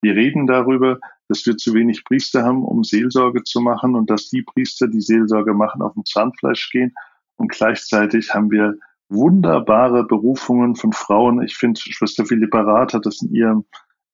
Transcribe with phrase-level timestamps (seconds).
[0.00, 0.98] Wir reden darüber,
[1.28, 5.00] dass wir zu wenig Priester haben, um Seelsorge zu machen und dass die Priester, die
[5.00, 6.94] Seelsorge machen, auf dem Zahnfleisch gehen.
[7.36, 11.42] Und gleichzeitig haben wir wunderbare Berufungen von Frauen.
[11.42, 13.64] Ich finde, Schwester Philippa Rath hat das in ihrem,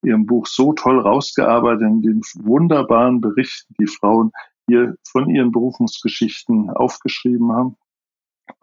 [0.03, 4.31] ihrem Buch so toll rausgearbeitet, in den wunderbaren Berichten, die Frauen
[4.67, 7.77] hier von ihren Berufungsgeschichten aufgeschrieben haben.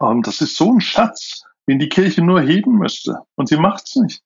[0.01, 3.19] Ähm, das ist so ein Schatz, den die Kirche nur heben müsste.
[3.35, 4.23] Und sie macht's nicht.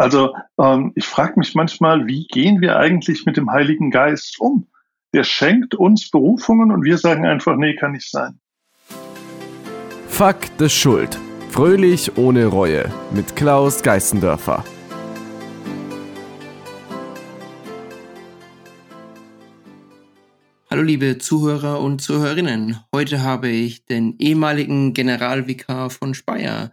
[0.00, 4.66] Also ähm, ich frage mich manchmal, wie gehen wir eigentlich mit dem Heiligen Geist um?
[5.12, 8.40] Der schenkt uns Berufungen und wir sagen einfach, nee, kann nicht sein.
[10.08, 11.18] Fuck the Schuld.
[11.50, 14.64] Fröhlich ohne Reue mit Klaus Geißendörfer.
[20.70, 22.78] Hallo liebe Zuhörer und Zuhörerinnen.
[22.94, 26.72] Heute habe ich den ehemaligen Generalvikar von Speyer,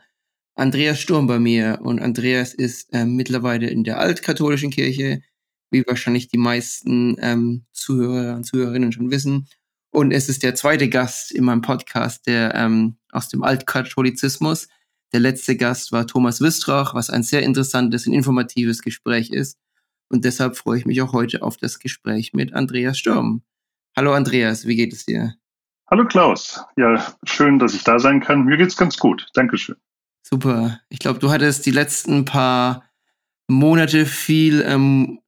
[0.57, 5.21] Andreas Sturm bei mir und Andreas ist äh, mittlerweile in der altkatholischen Kirche,
[5.69, 9.47] wie wahrscheinlich die meisten ähm, Zuhörer und Zuhörerinnen schon wissen.
[9.91, 14.67] Und es ist der zweite Gast in meinem Podcast, der ähm, aus dem Altkatholizismus.
[15.13, 19.59] Der letzte Gast war Thomas Wistrach, was ein sehr interessantes und informatives Gespräch ist.
[20.09, 23.43] Und deshalb freue ich mich auch heute auf das Gespräch mit Andreas Sturm.
[23.95, 25.35] Hallo Andreas, wie geht es dir?
[25.87, 26.59] Hallo Klaus.
[26.77, 28.45] Ja, schön, dass ich da sein kann.
[28.45, 29.27] Mir geht's ganz gut.
[29.35, 29.75] Dankeschön.
[30.29, 30.81] Super.
[30.89, 32.83] Ich glaube, du hattest die letzten paar
[33.47, 35.21] Monate viel, ähm,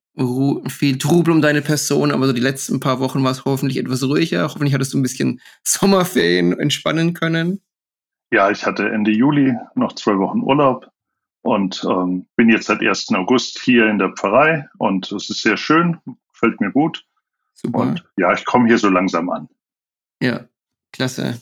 [0.67, 4.03] viel Trubel um deine Person, aber so die letzten paar Wochen war es hoffentlich etwas
[4.03, 4.43] ruhiger.
[4.43, 7.61] Hoffentlich hattest du ein bisschen Sommerferien entspannen können.
[8.31, 10.91] Ja, ich hatte Ende Juli noch zwei Wochen Urlaub
[11.43, 13.13] und ähm, bin jetzt seit 1.
[13.13, 15.97] August hier in der Pfarrei und es ist sehr schön,
[16.33, 17.05] gefällt mir gut.
[17.53, 17.79] Super.
[17.79, 19.47] Und ja, ich komme hier so langsam an.
[20.21, 20.45] Ja,
[20.91, 21.41] klasse.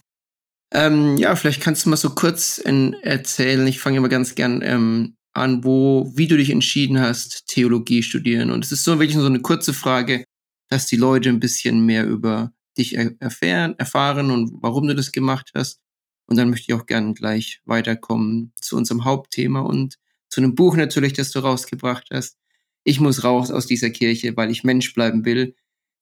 [0.71, 3.65] Ähm, ja, vielleicht kannst du mal so kurz in, erzählen.
[3.67, 8.51] Ich fange immer ganz gern ähm, an, wo, wie du dich entschieden hast, Theologie studieren.
[8.51, 10.23] Und es ist so wirklich so eine kurze Frage,
[10.69, 15.51] dass die Leute ein bisschen mehr über dich erfahren, erfahren und warum du das gemacht
[15.55, 15.79] hast.
[16.25, 19.95] Und dann möchte ich auch gern gleich weiterkommen zu unserem Hauptthema und
[20.29, 22.37] zu einem Buch natürlich, das du rausgebracht hast.
[22.83, 25.55] Ich muss raus aus dieser Kirche, weil ich Mensch bleiben will.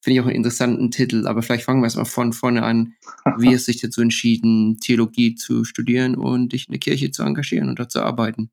[0.06, 2.94] Finde ich auch einen interessanten Titel, aber vielleicht fangen wir erstmal von vorne an.
[3.38, 7.24] Wie hast du dich dazu entschieden, Theologie zu studieren und dich in der Kirche zu
[7.24, 8.52] engagieren und dort zu arbeiten?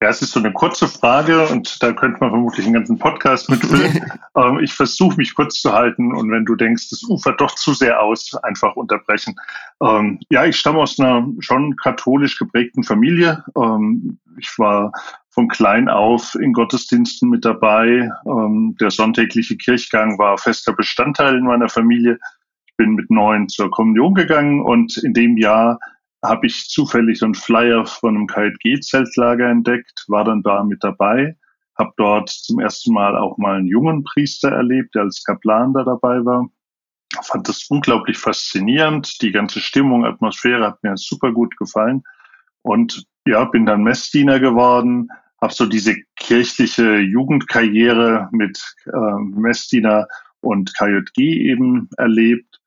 [0.00, 3.50] Ja, es ist so eine kurze Frage und da könnte man vermutlich einen ganzen Podcast
[3.50, 4.04] mitfüllen.
[4.36, 7.74] ähm, ich versuche mich kurz zu halten und wenn du denkst, das ufert doch zu
[7.74, 9.34] sehr aus, einfach unterbrechen.
[9.82, 13.42] Ähm, ja, ich stamme aus einer schon katholisch geprägten Familie.
[13.56, 14.92] Ähm, ich war
[15.38, 18.10] von klein auf in Gottesdiensten mit dabei.
[18.26, 22.18] Ähm, der sonntägliche Kirchgang war fester Bestandteil in meiner Familie.
[22.66, 25.78] Ich bin mit neun zur Kommunion gegangen und in dem Jahr
[26.24, 31.36] habe ich zufällig einen Flyer von einem KJG-Zeltlager entdeckt, war dann da mit dabei,
[31.78, 35.84] habe dort zum ersten Mal auch mal einen jungen Priester erlebt, der als Kaplan da
[35.84, 36.48] dabei war.
[37.22, 39.22] Fand das unglaublich faszinierend.
[39.22, 42.02] Die ganze Stimmung, Atmosphäre hat mir super gut gefallen.
[42.62, 45.08] Und ja, bin dann Messdiener geworden,
[45.40, 50.06] habe so diese kirchliche Jugendkarriere mit äh, Messdiener
[50.40, 52.60] und KJG eben erlebt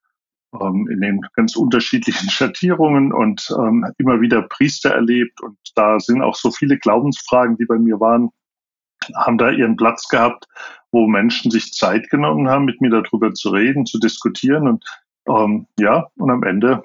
[0.60, 5.42] ähm, in den ganz unterschiedlichen Schattierungen und ähm, immer wieder Priester erlebt.
[5.42, 8.30] Und da sind auch so viele Glaubensfragen, die bei mir waren,
[9.16, 10.48] haben da ihren Platz gehabt,
[10.92, 14.68] wo Menschen sich Zeit genommen haben, mit mir darüber zu reden, zu diskutieren.
[14.68, 14.86] Und
[15.28, 16.84] ähm, ja, und am Ende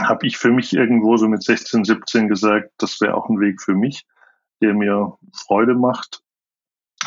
[0.00, 3.60] habe ich für mich irgendwo so mit 16, 17 gesagt, das wäre auch ein Weg
[3.60, 4.06] für mich,
[4.60, 6.22] der mir Freude macht.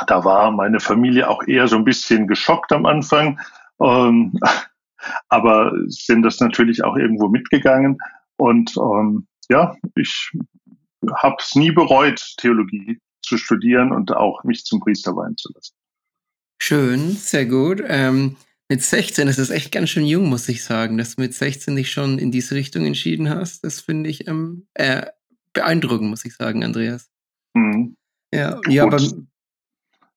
[0.07, 3.39] Da war meine Familie auch eher so ein bisschen geschockt am Anfang.
[3.81, 4.39] Ähm,
[5.29, 7.97] aber sind das natürlich auch irgendwo mitgegangen.
[8.38, 10.31] Und ähm, ja, ich
[11.16, 15.73] habe es nie bereut, Theologie zu studieren und auch mich zum Priester weihen zu lassen.
[16.62, 17.81] Schön, sehr gut.
[17.85, 18.38] Ähm,
[18.69, 21.75] mit 16 ist es echt ganz schön jung, muss ich sagen, dass du mit 16
[21.75, 23.63] dich schon in diese Richtung entschieden hast.
[23.63, 25.07] Das finde ich ähm, äh,
[25.53, 27.09] beeindruckend, muss ich sagen, Andreas.
[28.34, 28.97] Ja, ja aber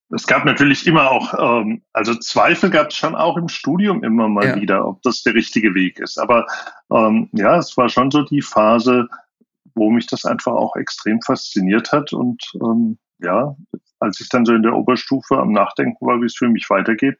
[0.09, 4.29] es gab natürlich immer auch, ähm, also Zweifel gab es schon auch im Studium immer
[4.29, 4.55] mal ja.
[4.55, 6.17] wieder, ob das der richtige Weg ist.
[6.17, 6.45] Aber
[6.91, 9.07] ähm, ja, es war schon so die Phase,
[9.73, 12.13] wo mich das einfach auch extrem fasziniert hat.
[12.13, 13.55] Und ähm, ja,
[13.99, 17.17] als ich dann so in der Oberstufe am Nachdenken war, wie es für mich weitergeht,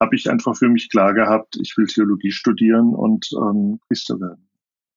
[0.00, 4.48] habe ich einfach für mich klar gehabt, ich will Theologie studieren und ähm, Priester werden.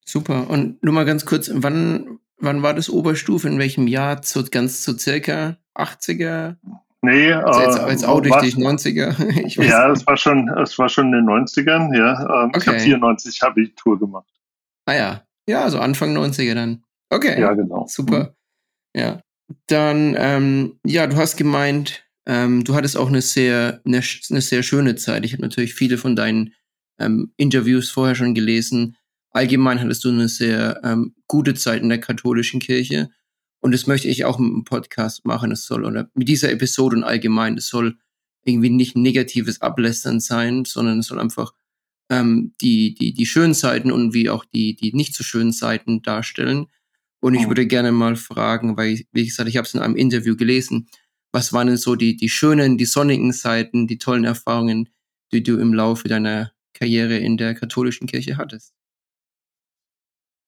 [0.06, 0.50] Super.
[0.50, 3.48] Und nur mal ganz kurz, wann, wann war das Oberstufe?
[3.48, 4.22] In welchem Jahr?
[4.22, 6.56] Zu, ganz zu circa 80er?
[7.02, 9.64] Nee, also jetzt, äh, jetzt auch durch die 90er.
[9.64, 12.44] ja, es war schon, es war schon in den 90ern, ja.
[12.44, 12.60] Ähm, okay.
[12.60, 14.28] Ich habe 94 Abitur gemacht.
[14.86, 15.24] Ah ja.
[15.48, 16.84] Ja, also Anfang 90er dann.
[17.10, 17.40] Okay.
[17.40, 17.86] Ja, genau.
[17.88, 18.36] Super.
[18.96, 19.00] Mhm.
[19.02, 19.22] Ja.
[19.68, 24.62] Dann, ähm, ja, du hast gemeint, Ähm, du hattest auch eine sehr, eine, eine sehr
[24.62, 25.24] schöne Zeit.
[25.24, 26.54] Ich habe natürlich viele von deinen
[27.00, 28.97] ähm, Interviews vorher schon gelesen.
[29.32, 33.10] Allgemein hattest du eine sehr ähm, gute Zeit in der katholischen Kirche.
[33.60, 35.52] Und das möchte ich auch im Podcast machen.
[35.52, 37.98] Es soll, oder mit dieser Episode und allgemein, es soll
[38.46, 41.54] irgendwie nicht negatives Ablästern sein, sondern es soll einfach
[42.10, 46.02] ähm, die, die, die schönen Seiten und wie auch die, die nicht so schönen Seiten
[46.02, 46.68] darstellen.
[47.20, 50.38] Und ich würde gerne mal fragen, weil, wie gesagt, ich habe es in einem Interview
[50.38, 50.88] gelesen,
[51.34, 54.90] was waren denn so die, die schönen, die sonnigen Seiten, die tollen Erfahrungen,
[55.34, 58.77] die du im Laufe deiner Karriere in der katholischen Kirche hattest?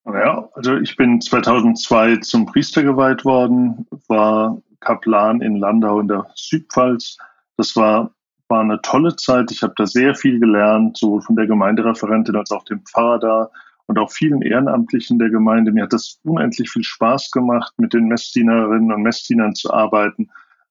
[0.06, 6.26] Ja, also ich bin 2002 zum Priester geweiht worden, war Kaplan in Landau in der
[6.34, 7.18] Südpfalz.
[7.56, 8.12] Das war,
[8.48, 9.50] war eine tolle Zeit.
[9.50, 13.50] Ich habe da sehr viel gelernt, sowohl von der Gemeindereferentin als auch dem Pfarrer da
[13.86, 15.72] und auch vielen Ehrenamtlichen der Gemeinde.
[15.72, 20.30] Mir hat das unendlich viel Spaß gemacht, mit den Messdienerinnen und Messdienern zu arbeiten.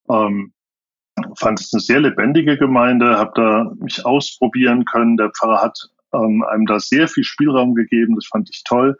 [0.09, 0.53] Ähm,
[1.35, 5.17] fand es eine sehr lebendige Gemeinde, habe da mich ausprobieren können.
[5.17, 8.97] Der Pfarrer hat ähm, einem da sehr viel Spielraum gegeben, das fand ich toll.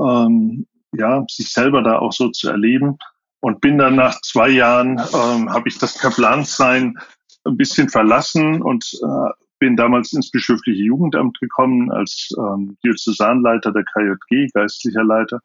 [0.00, 2.98] Ähm, ja, sich selber da auch so zu erleben.
[3.40, 6.98] Und bin dann nach zwei Jahren, ähm, habe ich das Kaplansein
[7.44, 13.84] ein bisschen verlassen und äh, bin damals ins bischöfliche Jugendamt gekommen als ähm, Diözesanleiter der
[13.84, 15.40] KJG, geistlicher Leiter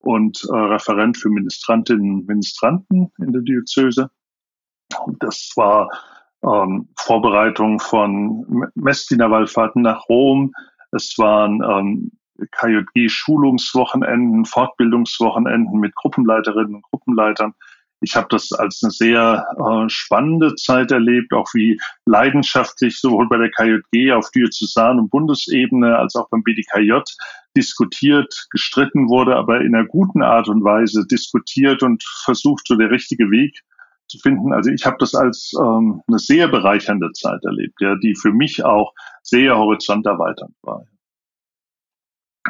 [0.00, 4.10] und äh, Referent für Ministrantinnen und Ministranten in der Diözese.
[5.20, 5.88] Das war
[6.42, 10.52] ähm, Vorbereitung von Messdienerwallfahrten nach Rom.
[10.92, 12.12] Es waren ähm,
[12.52, 17.54] KJG-Schulungswochenenden, Fortbildungswochenenden mit Gruppenleiterinnen und Gruppenleitern.
[18.02, 23.36] Ich habe das als eine sehr äh, spannende Zeit erlebt, auch wie leidenschaftlich sowohl bei
[23.36, 27.00] der KJG auf Diözesan- und Bundesebene als auch beim BDKJ
[27.54, 32.90] diskutiert, gestritten wurde, aber in einer guten Art und Weise diskutiert und versucht, so der
[32.90, 33.60] richtige Weg
[34.10, 34.52] zu finden.
[34.52, 38.64] Also ich habe das als ähm, eine sehr bereichernde Zeit erlebt, ja, die für mich
[38.64, 38.92] auch
[39.22, 40.84] sehr horizonterweiternd war.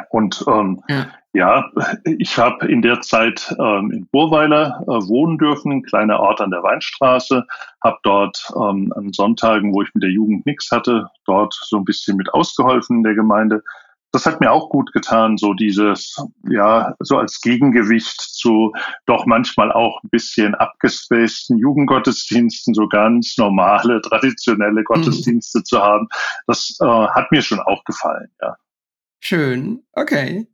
[0.09, 1.07] Und ähm, ja.
[1.33, 1.71] ja
[2.05, 6.51] ich habe in der Zeit ähm, in Burweiler äh, wohnen dürfen, ein kleiner Ort an
[6.51, 7.45] der Weinstraße,
[7.83, 11.85] habe dort ähm, an Sonntagen, wo ich mit der Jugend nichts hatte, dort so ein
[11.85, 13.63] bisschen mit ausgeholfen in der Gemeinde
[14.11, 16.15] das hat mir auch gut getan, so dieses,
[16.49, 18.73] ja, so als Gegengewicht zu
[19.05, 25.65] doch manchmal auch ein bisschen abgespaceden Jugendgottesdiensten, so ganz normale, traditionelle Gottesdienste mhm.
[25.65, 26.07] zu haben.
[26.45, 28.55] Das äh, hat mir schon auch gefallen, ja.
[29.23, 30.47] Schön, okay.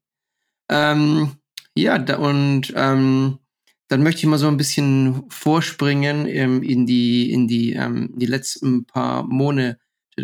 [0.70, 1.38] Ähm,
[1.76, 3.40] ja, da, und ähm,
[3.88, 8.26] dann möchte ich mal so ein bisschen vorspringen ähm, in die, in die, ähm, die
[8.26, 9.80] letzten paar Monate.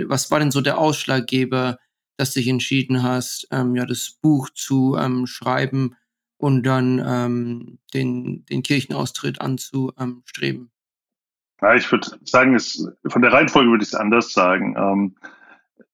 [0.06, 1.78] Was war denn so der Ausschlaggeber?
[2.18, 5.96] Dass du dich entschieden hast, ähm, ja, das Buch zu ähm, schreiben
[6.38, 10.72] und dann ähm, den, den Kirchenaustritt anzustreben?
[11.62, 14.76] Ja, ich würde sagen, es, von der Reihenfolge würde ich es anders sagen.
[14.78, 15.16] Ähm,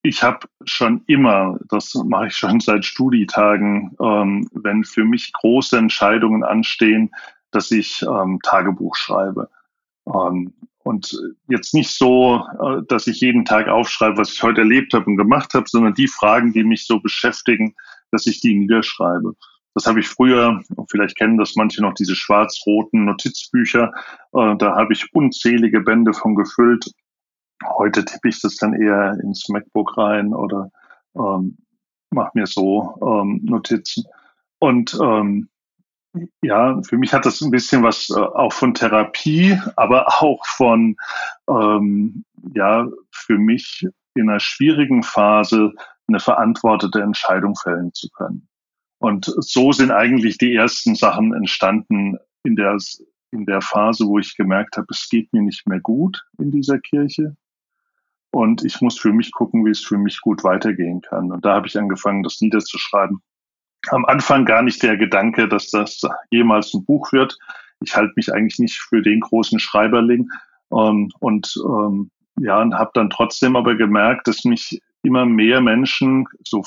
[0.01, 5.77] ich habe schon immer, das mache ich schon seit Studietagen, ähm, wenn für mich große
[5.77, 7.11] Entscheidungen anstehen,
[7.51, 9.49] dass ich ähm, Tagebuch schreibe.
[10.07, 10.53] Ähm,
[10.89, 11.15] und
[11.47, 15.17] jetzt nicht so, äh, dass ich jeden Tag aufschreibe, was ich heute erlebt habe und
[15.17, 17.75] gemacht habe, sondern die Fragen, die mich so beschäftigen,
[18.09, 19.35] dass ich die niederschreibe.
[19.75, 23.91] Das habe ich früher, vielleicht kennen das manche noch, diese schwarz-roten Notizbücher.
[24.33, 26.91] Äh, da habe ich unzählige Bände von gefüllt.
[27.77, 30.71] Heute tippe ich das dann eher ins MacBook rein oder
[31.15, 31.55] ähm,
[32.09, 34.05] mache mir so ähm, Notizen.
[34.57, 35.49] Und ähm,
[36.41, 40.95] ja, für mich hat das ein bisschen was äh, auch von Therapie, aber auch von,
[41.49, 42.23] ähm,
[42.55, 43.85] ja, für mich
[44.15, 45.73] in einer schwierigen Phase
[46.07, 48.47] eine verantwortete Entscheidung fällen zu können.
[48.99, 52.77] Und so sind eigentlich die ersten Sachen entstanden in der,
[53.31, 56.79] in der Phase, wo ich gemerkt habe, es geht mir nicht mehr gut in dieser
[56.79, 57.37] Kirche.
[58.31, 61.31] Und ich muss für mich gucken, wie es für mich gut weitergehen kann.
[61.31, 63.21] Und da habe ich angefangen, das niederzuschreiben
[63.89, 67.37] am Anfang gar nicht der Gedanke, dass das jemals ein Buch wird.
[67.81, 70.29] Ich halte mich eigentlich nicht für den großen Schreiberling
[70.71, 76.25] ähm, und ähm, ja, und habe dann trotzdem aber gemerkt, dass mich immer mehr Menschen,
[76.45, 76.63] so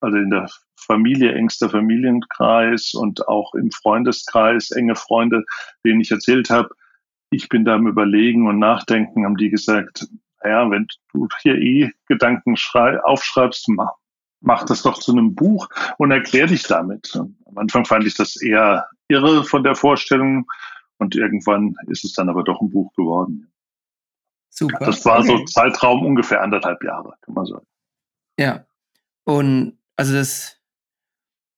[0.00, 5.44] also in der Familie, engster Familienkreis und auch im Freundeskreis, enge Freunde,
[5.84, 6.70] denen ich erzählt habe,
[7.30, 10.06] ich bin da im Überlegen und Nachdenken, haben die gesagt,
[10.44, 13.92] ja, wenn du hier eh Gedanken schrei aufschreibst, mach,
[14.42, 15.68] mach das doch zu einem Buch
[15.98, 17.14] und erklär dich damit.
[17.16, 20.46] Am Anfang fand ich das eher irre von der Vorstellung
[20.98, 23.52] und irgendwann ist es dann aber doch ein Buch geworden.
[24.50, 24.84] Super.
[24.84, 25.28] Das war okay.
[25.28, 27.66] so Zeitraum ungefähr anderthalb Jahre, kann man sagen.
[28.38, 28.66] Ja.
[29.24, 30.58] Und also das,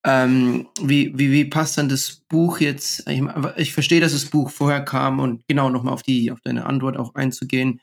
[0.07, 3.09] Ähm, wie, wie, wie passt dann das Buch jetzt?
[3.09, 3.23] Ich,
[3.57, 6.99] ich verstehe, dass das Buch vorher kam und genau nochmal auf die, auf deine Antwort
[6.99, 7.81] auch einzugehen.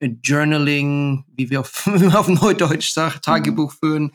[0.00, 3.20] Journaling, wie wir auf, auf Neudeutsch mhm.
[3.22, 4.12] Tagebuch führen,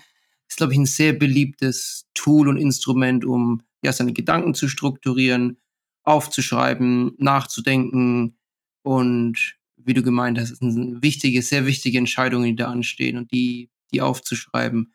[0.50, 5.58] ist, glaube ich, ein sehr beliebtes Tool und Instrument, um ja, seine Gedanken zu strukturieren,
[6.04, 8.38] aufzuschreiben, nachzudenken
[8.84, 13.32] und wie du gemeint hast, es sind wichtige, sehr wichtige Entscheidungen, die da anstehen und
[13.32, 14.94] die, die aufzuschreiben.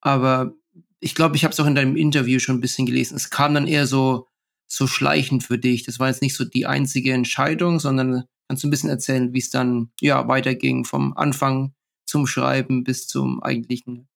[0.00, 0.54] Aber
[1.00, 3.16] ich glaube, ich habe es auch in deinem Interview schon ein bisschen gelesen.
[3.16, 4.28] Es kam dann eher so,
[4.66, 5.84] so schleichend für dich.
[5.84, 9.38] Das war jetzt nicht so die einzige Entscheidung, sondern kannst du ein bisschen erzählen, wie
[9.38, 14.08] es dann ja weiterging vom Anfang zum Schreiben bis zum eigentlichen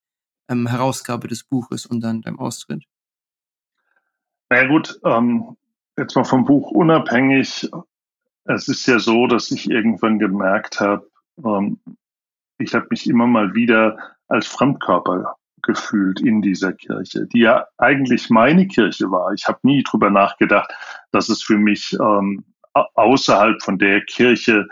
[0.50, 2.84] ähm, Herausgabe des Buches und dann deinem Austritt.
[4.50, 5.56] Na ja, gut, ähm,
[5.96, 7.70] jetzt mal vom Buch unabhängig.
[8.44, 11.08] Es ist ja so, dass ich irgendwann gemerkt habe,
[11.44, 11.80] ähm,
[12.58, 13.96] ich habe mich immer mal wieder
[14.28, 19.32] als Fremdkörper gefühlt in dieser Kirche, die ja eigentlich meine Kirche war.
[19.32, 20.70] Ich habe nie drüber nachgedacht,
[21.12, 24.66] dass es für mich ähm, außerhalb von der Kirche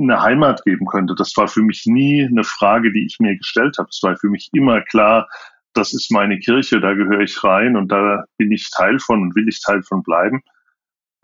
[0.00, 1.14] eine Heimat geben könnte.
[1.14, 3.88] Das war für mich nie eine Frage, die ich mir gestellt habe.
[3.90, 5.28] Es war für mich immer klar,
[5.72, 9.36] das ist meine Kirche, da gehöre ich rein und da bin ich Teil von und
[9.36, 10.42] will ich Teil von bleiben.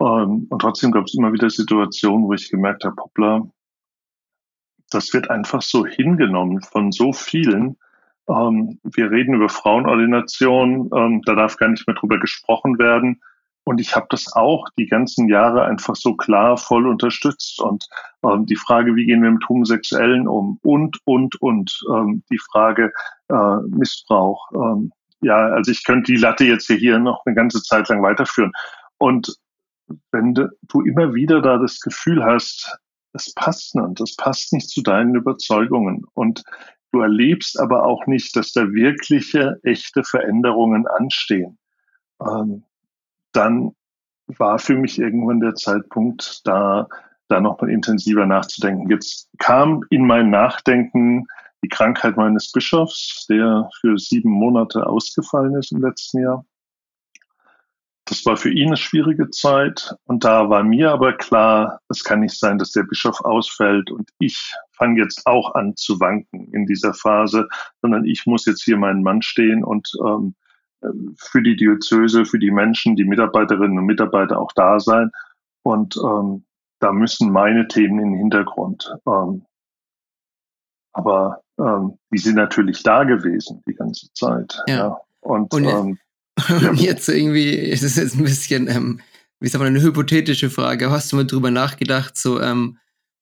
[0.01, 3.47] Ähm, und trotzdem gab es immer wieder Situationen, wo ich gemerkt habe, hoppla,
[4.89, 7.77] das wird einfach so hingenommen von so vielen.
[8.29, 13.21] Ähm, wir reden über Frauenordination, ähm, da darf gar nicht mehr drüber gesprochen werden.
[13.67, 17.59] Und ich habe das auch die ganzen Jahre einfach so klar voll unterstützt.
[17.59, 17.85] Und
[18.23, 20.57] ähm, die Frage, wie gehen wir mit Homosexuellen um?
[20.63, 21.77] Und, und, und.
[21.93, 22.93] Ähm, die Frage
[23.27, 24.49] äh, Missbrauch.
[24.53, 28.53] Ähm, ja, also ich könnte die Latte jetzt hier noch eine ganze Zeit lang weiterführen.
[28.99, 29.35] Und
[30.13, 32.79] wenn du immer wieder da das Gefühl hast,
[33.11, 36.05] es passt nicht, das passt nicht zu deinen Überzeugungen.
[36.13, 36.41] Und
[36.93, 41.57] du erlebst aber auch nicht, dass da wirkliche, echte Veränderungen anstehen.
[42.21, 42.63] Ähm,
[43.31, 43.71] dann
[44.27, 46.87] war für mich irgendwann der Zeitpunkt, da,
[47.29, 48.89] da nochmal intensiver nachzudenken.
[48.89, 51.25] Jetzt kam in mein Nachdenken
[51.63, 56.45] die Krankheit meines Bischofs, der für sieben Monate ausgefallen ist im letzten Jahr.
[58.05, 59.93] Das war für ihn eine schwierige Zeit.
[60.05, 64.09] Und da war mir aber klar, es kann nicht sein, dass der Bischof ausfällt und
[64.19, 67.49] ich fange jetzt auch an zu wanken in dieser Phase,
[67.81, 70.35] sondern ich muss jetzt hier meinen Mann stehen und ähm,
[71.17, 75.11] für die Diözese, für die Menschen, die Mitarbeiterinnen und Mitarbeiter auch da sein.
[75.63, 76.45] Und ähm,
[76.79, 78.93] da müssen meine Themen in den Hintergrund.
[79.07, 79.45] Ähm,
[80.93, 84.59] aber ähm, die sind natürlich da gewesen die ganze Zeit.
[84.67, 84.75] Ja.
[84.75, 84.97] ja.
[85.21, 85.97] Und, und, ähm,
[86.69, 89.01] und jetzt irgendwie ist es jetzt ein bisschen, ähm,
[89.39, 90.89] wie sagt man, eine hypothetische Frage.
[90.89, 92.77] Hast du mal drüber nachgedacht, so ähm,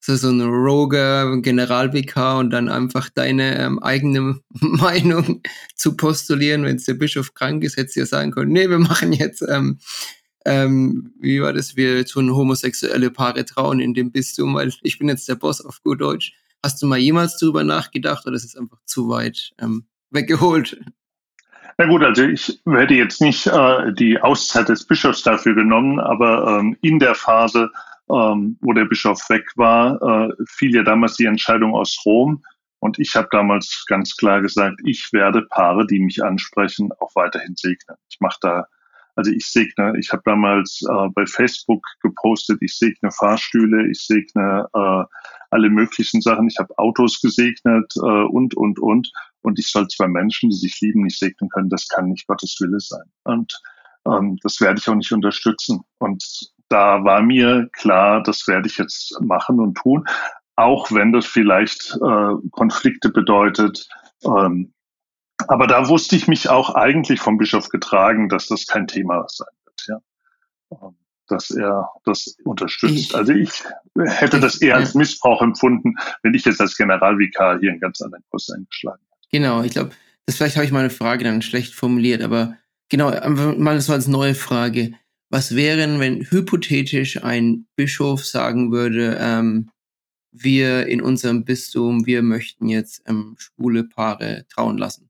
[0.06, 5.42] so, so ein roger General-WK und dann einfach deine ähm, eigene Meinung
[5.76, 9.14] zu postulieren, wenn der Bischof krank ist, hättest du ja sagen können, nee, wir machen
[9.14, 9.80] jetzt, ähm,
[10.46, 15.10] ähm, wie war das, wir tun homosexuelle Paare trauen in dem Bistum, weil ich bin
[15.10, 16.34] jetzt der Boss auf gut Deutsch.
[16.62, 20.80] Hast du mal jemals darüber nachgedacht oder ist es einfach zu weit ähm, weggeholt?
[21.80, 26.60] Na gut, also ich hätte jetzt nicht äh, die Auszeit des Bischofs dafür genommen, aber
[26.60, 27.72] ähm, in der Phase,
[28.10, 32.44] ähm, wo der Bischof weg war, äh, fiel ja damals die Entscheidung aus Rom.
[32.80, 37.56] Und ich habe damals ganz klar gesagt, ich werde Paare, die mich ansprechen, auch weiterhin
[37.56, 37.98] segnen.
[38.10, 38.66] Ich mache da,
[39.16, 44.68] also ich segne, ich habe damals äh, bei Facebook gepostet, ich segne Fahrstühle, ich segne
[44.74, 45.04] äh,
[45.50, 49.12] alle möglichen Sachen, ich habe Autos gesegnet äh, und, und, und.
[49.42, 52.58] Und ich soll zwei Menschen, die sich lieben, nicht segnen können, das kann nicht Gottes
[52.60, 53.06] Wille sein.
[53.24, 53.58] Und
[54.08, 55.82] ähm, das werde ich auch nicht unterstützen.
[56.00, 56.24] Und
[56.70, 60.06] da war mir klar, das werde ich jetzt machen und tun,
[60.56, 63.88] auch wenn das vielleicht äh, Konflikte bedeutet.
[64.24, 64.74] Ähm,
[65.48, 69.48] aber da wusste ich mich auch eigentlich vom Bischof getragen, dass das kein Thema sein
[69.66, 70.00] wird, ja.
[70.72, 70.96] Ähm,
[71.28, 72.94] dass er das unterstützt.
[72.94, 73.64] Ich, also ich
[73.98, 78.24] hätte das eher als Missbrauch empfunden, wenn ich jetzt als Generalvikar hier einen ganz anderen
[78.30, 79.28] Kurs eingeschlagen hätte.
[79.32, 79.90] Genau, ich glaube,
[80.28, 82.58] das vielleicht habe ich meine Frage dann schlecht formuliert, aber
[82.90, 83.12] genau,
[83.58, 84.94] mal so als neue Frage
[85.30, 89.70] was wären, wenn hypothetisch ein Bischof sagen würde, ähm,
[90.32, 95.10] wir in unserem Bistum, wir möchten jetzt ähm, schwule Paare trauen lassen.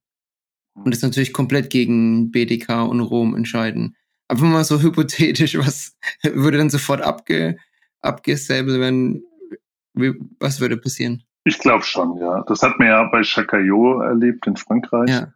[0.75, 3.95] Und das natürlich komplett gegen BDK und Rom entscheiden.
[4.27, 7.57] Aber mal so hypothetisch, was würde dann sofort abge,
[8.01, 9.23] abgesäbelt werden?
[10.39, 11.23] Was würde passieren?
[11.45, 12.43] Ich glaube schon, ja.
[12.47, 15.09] Das hat man ja bei Chacayot erlebt in Frankreich.
[15.09, 15.33] Ja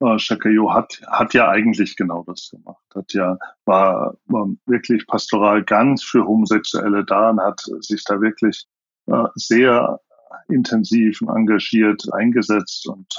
[0.00, 2.84] äh, Chacayot hat, hat ja eigentlich genau das gemacht.
[2.94, 8.66] Hat ja, war, war wirklich pastoral ganz für Homosexuelle da und hat sich da wirklich
[9.06, 10.00] äh, sehr
[10.48, 12.86] intensiv und engagiert eingesetzt.
[12.88, 13.12] Und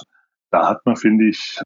[0.51, 1.59] da hat man, finde ich,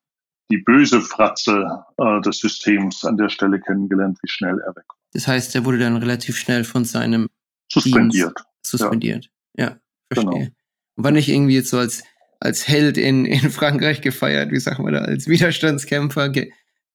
[0.52, 4.98] die böse Fratze äh, des Systems an der Stelle kennengelernt, wie schnell er weg war.
[5.14, 7.30] Das heißt, er wurde dann relativ schnell von seinem
[7.72, 8.38] suspendiert.
[8.38, 9.30] Dienst suspendiert.
[9.56, 9.78] Ja, ja
[10.12, 10.34] verstehe.
[10.34, 10.52] Genau.
[10.96, 12.04] Und war nicht irgendwie jetzt so als,
[12.44, 16.32] als Held in, in Frankreich gefeiert, wie sagen wir da, als Widerstandskämpfer.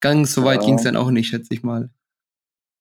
[0.01, 0.67] Ganz so weit ja.
[0.67, 1.91] ging es dann auch nicht, schätze ich mal.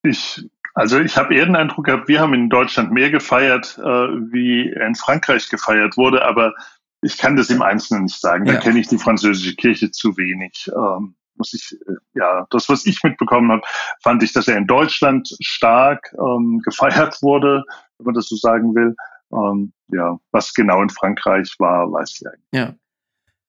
[0.03, 3.81] Ich, also ich habe eher den Eindruck gehabt, wir haben in Deutschland mehr gefeiert, äh,
[3.81, 6.53] wie in Frankreich gefeiert wurde, aber
[7.01, 8.45] ich kann das im Einzelnen nicht sagen.
[8.45, 8.59] Da ja.
[8.59, 10.69] kenne ich die französische Kirche zu wenig.
[10.75, 13.61] Ähm, muss ich, äh, ja, das, was ich mitbekommen habe,
[14.03, 17.63] fand ich, dass er in Deutschland stark ähm, gefeiert wurde,
[17.97, 18.93] wenn man das so sagen will.
[19.31, 22.47] Ähm, ja, was genau in Frankreich war, weiß ich eigentlich.
[22.53, 22.75] Ja.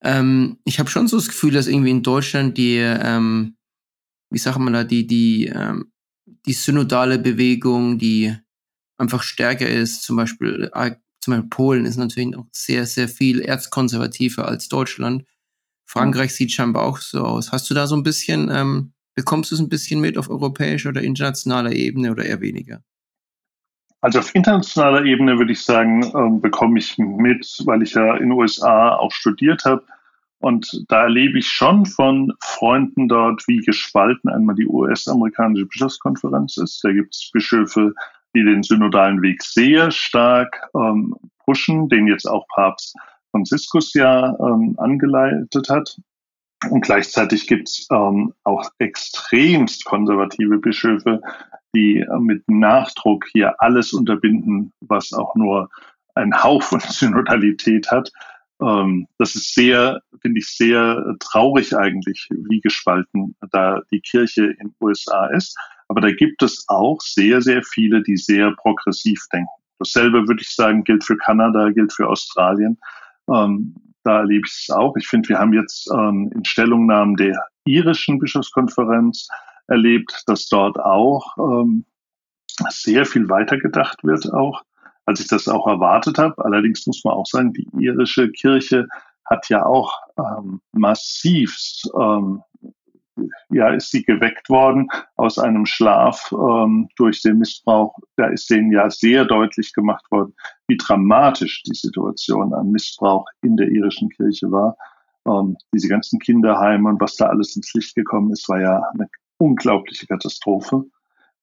[0.02, 3.56] Ähm, ich habe schon so das Gefühl, dass irgendwie in Deutschland die, ähm,
[4.30, 5.92] wie sagt man da, die, die, ähm,
[6.46, 8.36] die synodale Bewegung, die
[8.96, 13.40] einfach stärker ist, zum Beispiel, äh, zum Beispiel Polen ist natürlich noch sehr, sehr viel
[13.40, 15.24] erzkonservativer als Deutschland.
[15.84, 17.50] Frankreich sieht scheinbar auch so aus.
[17.50, 20.90] Hast du da so ein bisschen, ähm, bekommst du es ein bisschen mit auf europäischer
[20.90, 22.84] oder internationaler Ebene oder eher weniger?
[24.00, 28.30] Also auf internationaler Ebene würde ich sagen, ähm, bekomme ich mit, weil ich ja in
[28.30, 29.84] den USA auch studiert habe.
[30.40, 36.82] Und da erlebe ich schon von Freunden dort, wie gespalten einmal die US-amerikanische Bischofskonferenz ist.
[36.84, 37.92] Da gibt es Bischöfe,
[38.34, 42.94] die den synodalen Weg sehr stark ähm, pushen, den jetzt auch Papst
[43.32, 45.96] Franziskus ja ähm, angeleitet hat.
[46.70, 51.20] Und gleichzeitig gibt es ähm, auch extremst konservative Bischöfe,
[51.74, 55.68] die äh, mit Nachdruck hier alles unterbinden, was auch nur
[56.14, 58.10] ein Hauch von Synodalität hat.
[58.60, 64.68] Ähm, das ist sehr, finde ich, sehr traurig eigentlich, wie gespalten da die Kirche in
[64.68, 65.56] den USA ist.
[65.88, 69.48] Aber da gibt es auch sehr, sehr viele, die sehr progressiv denken.
[69.78, 72.78] Dasselbe würde ich sagen, gilt für Kanada, gilt für Australien.
[73.32, 74.96] Ähm, da erlebe ich es auch.
[74.96, 79.28] Ich finde, wir haben jetzt ähm, in Stellungnahmen der irischen Bischofskonferenz
[79.68, 81.84] erlebt, dass dort auch ähm,
[82.70, 84.62] sehr viel weitergedacht wird, auch
[85.06, 86.44] als ich das auch erwartet habe.
[86.44, 88.86] Allerdings muss man auch sagen, die irische Kirche
[89.24, 92.42] hat ja auch ähm, massivst ähm,
[93.50, 97.96] ja, ist sie geweckt worden aus einem Schlaf ähm, durch den Missbrauch.
[98.16, 100.34] Da ist denen ja sehr deutlich gemacht worden,
[100.68, 104.76] wie dramatisch die Situation an Missbrauch in der irischen Kirche war.
[105.26, 109.08] Ähm, diese ganzen Kinderheime und was da alles ins Licht gekommen ist, war ja eine
[109.38, 110.84] unglaubliche Katastrophe.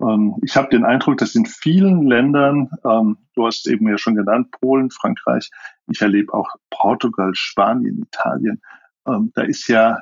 [0.01, 4.15] Ähm, ich habe den Eindruck, dass in vielen Ländern, ähm, du hast eben ja schon
[4.15, 5.49] genannt, Polen, Frankreich,
[5.88, 8.62] ich erlebe auch Portugal, Spanien, Italien,
[9.08, 9.99] ähm, da ist ja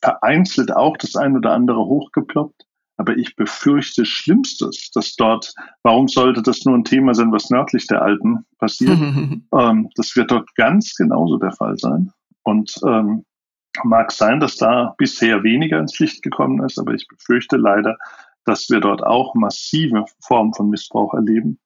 [0.00, 2.64] vereinzelt auch das ein oder andere hochgeploppt.
[2.98, 7.86] Aber ich befürchte Schlimmstes, dass dort, warum sollte das nur ein Thema sein, was nördlich
[7.86, 8.98] der Alpen passiert?
[9.52, 12.10] ähm, das wird dort ganz genauso der Fall sein.
[12.42, 13.24] Und ähm,
[13.84, 17.96] mag sein, dass da bisher weniger ins Licht gekommen ist, aber ich befürchte leider,
[18.44, 21.58] dass wir dort auch massive Formen von Missbrauch erleben.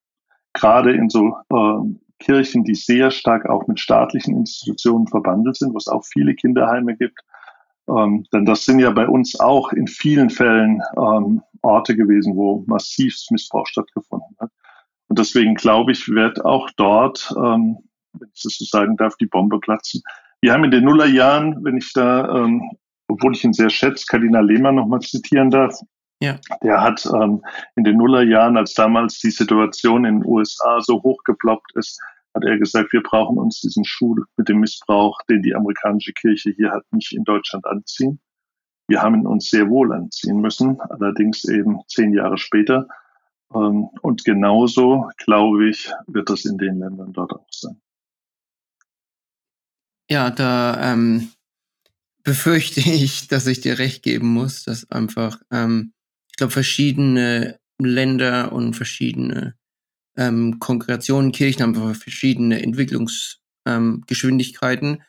[0.52, 5.78] Gerade in so äh, Kirchen, die sehr stark auch mit staatlichen Institutionen verbandelt sind, wo
[5.78, 7.20] es auch viele Kinderheime gibt,
[7.90, 12.64] ähm, denn das sind ja bei uns auch in vielen Fällen ähm, Orte gewesen, wo
[12.66, 14.50] massivst Missbrauch stattgefunden hat.
[15.08, 17.78] Und deswegen glaube ich, wird auch dort, ähm,
[18.12, 20.02] wenn ich das so sagen darf, die Bombe platzen.
[20.42, 22.70] Wir haben in den Nullerjahren, wenn ich da, ähm,
[23.08, 25.74] obwohl ich ihn sehr schätze, Kardinal Lehmann nochmal zitieren darf,
[26.22, 26.38] ja.
[26.62, 27.42] Der hat ähm,
[27.76, 31.98] in den Nullerjahren, als damals die Situation in den USA so hochgeploppt ist,
[32.34, 36.50] hat er gesagt, wir brauchen uns diesen Schuh mit dem Missbrauch, den die amerikanische Kirche
[36.50, 38.20] hier hat, nicht in Deutschland anziehen.
[38.86, 42.86] Wir haben ihn uns sehr wohl anziehen müssen, allerdings eben zehn Jahre später.
[43.54, 47.80] Ähm, und genauso, glaube ich, wird das in den Ländern dort auch sein.
[50.10, 51.30] Ja, da ähm,
[52.24, 55.92] befürchte ich, dass ich dir recht geben muss, dass einfach, ähm,
[56.30, 59.54] ich glaube, verschiedene Länder und verschiedene
[60.16, 65.02] ähm, Kongregationen, Kirchen haben verschiedene Entwicklungsgeschwindigkeiten ähm,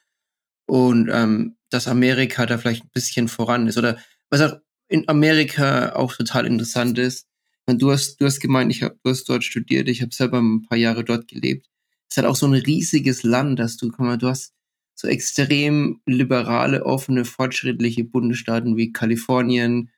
[0.68, 3.78] und ähm, dass Amerika da vielleicht ein bisschen voran ist.
[3.78, 3.98] Oder
[4.30, 7.28] was auch in Amerika auch total interessant ist,
[7.68, 10.64] du hast, du hast gemeint, ich hab, du hast dort studiert, ich habe selber ein
[10.64, 11.68] paar Jahre dort gelebt.
[12.10, 14.54] Es hat auch so ein riesiges Land, dass du, komm mal, du hast
[15.02, 19.92] so extrem liberale, offene, fortschrittliche Bundesstaaten wie Kalifornien,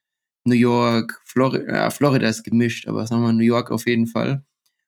[0.46, 4.08] New York, Florida, ja, Florida ist gemischt, aber sagen wir mal New York auf jeden
[4.08, 4.46] Fall.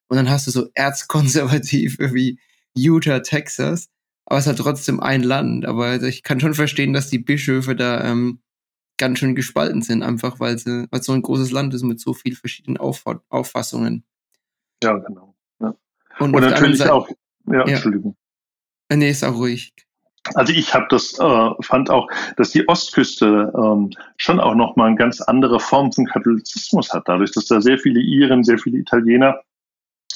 [0.08, 2.40] Und dann hast du so Erzkonservative wie
[2.74, 3.90] Utah, Texas.
[4.26, 5.66] Aber es hat trotzdem ein Land.
[5.66, 8.40] Aber ich kann schon verstehen, dass die Bischöfe da ähm,
[8.98, 12.36] ganz schön gespalten sind, einfach weil es so ein großes Land ist mit so vielen
[12.36, 14.06] verschiedenen Auf Auffassungen.
[14.82, 15.36] Ja, genau.
[15.60, 15.76] Ja.
[16.20, 17.10] Und, Und natürlich Seite, auch,
[17.48, 18.16] ja, ja, Entschuldigung.
[18.90, 19.74] Äh, nee, ist auch ruhig.
[20.34, 22.08] Also ich habe das äh, fand auch,
[22.38, 27.04] dass die Ostküste ähm, schon auch noch mal eine ganz andere Form von Katholizismus hat,
[27.06, 29.40] dadurch, dass da sehr viele Iren, sehr viele Italiener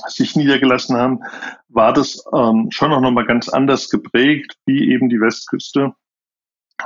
[0.07, 1.19] sich niedergelassen haben,
[1.67, 5.93] war das ähm, schon auch noch mal ganz anders geprägt, wie eben die Westküste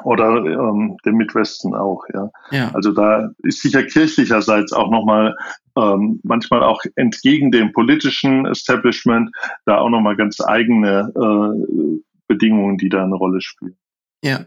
[0.04, 2.04] oder ähm, der Midwesten auch.
[2.14, 2.30] Ja.
[2.52, 2.72] ja.
[2.74, 5.36] Also da ist sicher kirchlicherseits auch noch mal
[5.78, 9.30] ähm, manchmal auch entgegen dem politischen Establishment
[9.66, 13.78] da auch noch mal ganz eigene äh, Bedingungen, die da eine Rolle spielen.
[14.24, 14.46] Ja.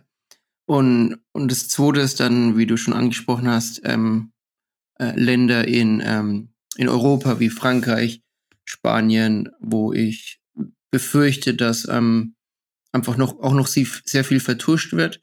[0.66, 4.32] Und, und das zweite ist dann, wie du schon angesprochen hast, ähm,
[4.98, 8.22] äh, Länder in, ähm, in Europa wie Frankreich,
[8.64, 10.40] Spanien, wo ich
[10.90, 12.34] befürchte, dass ähm,
[12.92, 15.22] einfach noch auch noch sehr viel vertuscht wird,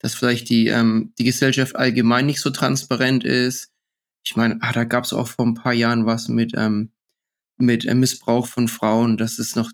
[0.00, 3.72] dass vielleicht die, ähm, die Gesellschaft allgemein nicht so transparent ist.
[4.24, 6.92] Ich meine, ah, da gab es auch vor ein paar Jahren was mit, ähm,
[7.62, 9.70] mit äh, Missbrauch von Frauen, dass es noch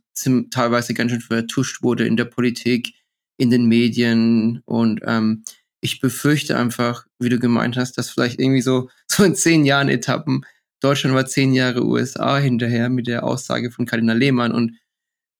[0.50, 2.94] teilweise ganz schön vertuscht wurde in der Politik,
[3.36, 5.44] in den Medien und ähm,
[5.80, 9.88] ich befürchte einfach, wie du gemeint hast, dass vielleicht irgendwie so, so in zehn Jahren
[9.88, 10.44] Etappen,
[10.80, 14.76] Deutschland war zehn Jahre USA hinterher mit der Aussage von Kardinal Lehmann und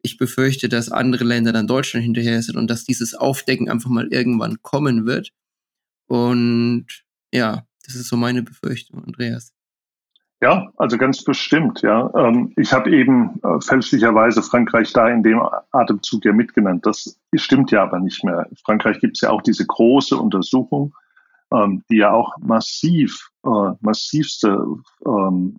[0.03, 4.09] ich befürchte, dass andere Länder dann Deutschland hinterher sind und dass dieses Aufdecken einfach mal
[4.13, 5.33] irgendwann kommen wird.
[6.07, 6.87] Und
[7.33, 9.53] ja, das ist so meine Befürchtung, Andreas.
[10.40, 12.12] Ja, also ganz bestimmt, ja.
[12.14, 16.87] Ähm, ich habe eben äh, fälschlicherweise Frankreich da in dem Atemzug ja mitgenannt.
[16.87, 18.46] Das stimmt ja aber nicht mehr.
[18.48, 20.94] In Frankreich gibt es ja auch diese große Untersuchung,
[21.53, 24.64] ähm, die ja auch massiv, äh, massivste
[25.05, 25.59] ähm,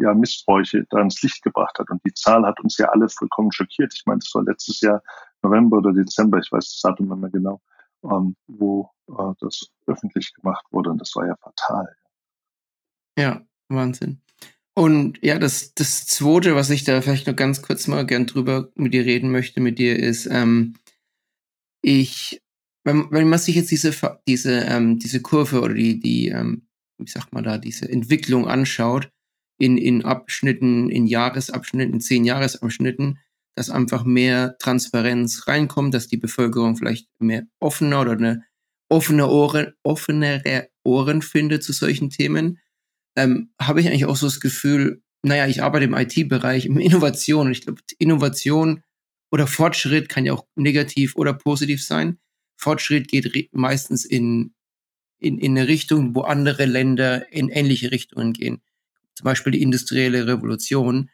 [0.00, 1.90] ja, Missbräuche da ins Licht gebracht hat.
[1.90, 3.94] Und die Zahl hat uns ja alle vollkommen schockiert.
[3.94, 5.00] Ich meine, es war letztes Jahr
[5.42, 7.60] November oder Dezember, ich weiß das Datum nicht mehr genau,
[8.48, 10.90] wo äh, das öffentlich gemacht wurde.
[10.90, 11.94] Und das war ja fatal.
[13.16, 14.20] Ja, Wahnsinn.
[14.74, 18.70] Und ja, das, das Zweite, was ich da vielleicht noch ganz kurz mal gern drüber
[18.76, 20.76] mit dir reden möchte, mit dir, ist, ähm,
[21.82, 22.40] ich,
[22.84, 23.94] wenn, wenn man sich jetzt diese,
[24.26, 26.66] diese, ähm, diese Kurve oder die, die, ähm,
[26.98, 29.10] wie sagt man da, diese Entwicklung anschaut,
[29.58, 33.18] in, in Abschnitten, in Jahresabschnitten, in zehn Jahresabschnitten,
[33.54, 38.44] dass einfach mehr Transparenz reinkommt, dass die Bevölkerung vielleicht mehr offener oder eine
[38.88, 42.58] offene Ohren, offenere Ohren findet zu solchen Themen
[43.16, 47.46] ähm, habe ich eigentlich auch so das Gefühl, naja, ich arbeite im IT-Bereich, im Innovation.
[47.46, 48.82] Und ich glaube, Innovation
[49.30, 52.18] oder Fortschritt kann ja auch negativ oder positiv sein.
[52.56, 54.54] Fortschritt geht meistens in,
[55.18, 58.62] in, in eine Richtung, wo andere Länder in ähnliche Richtungen gehen.
[59.14, 61.10] Zum Beispiel die industrielle Revolution,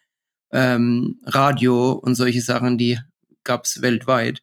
[0.52, 2.98] ähm, Radio und solche Sachen, die
[3.44, 4.42] gab es weltweit.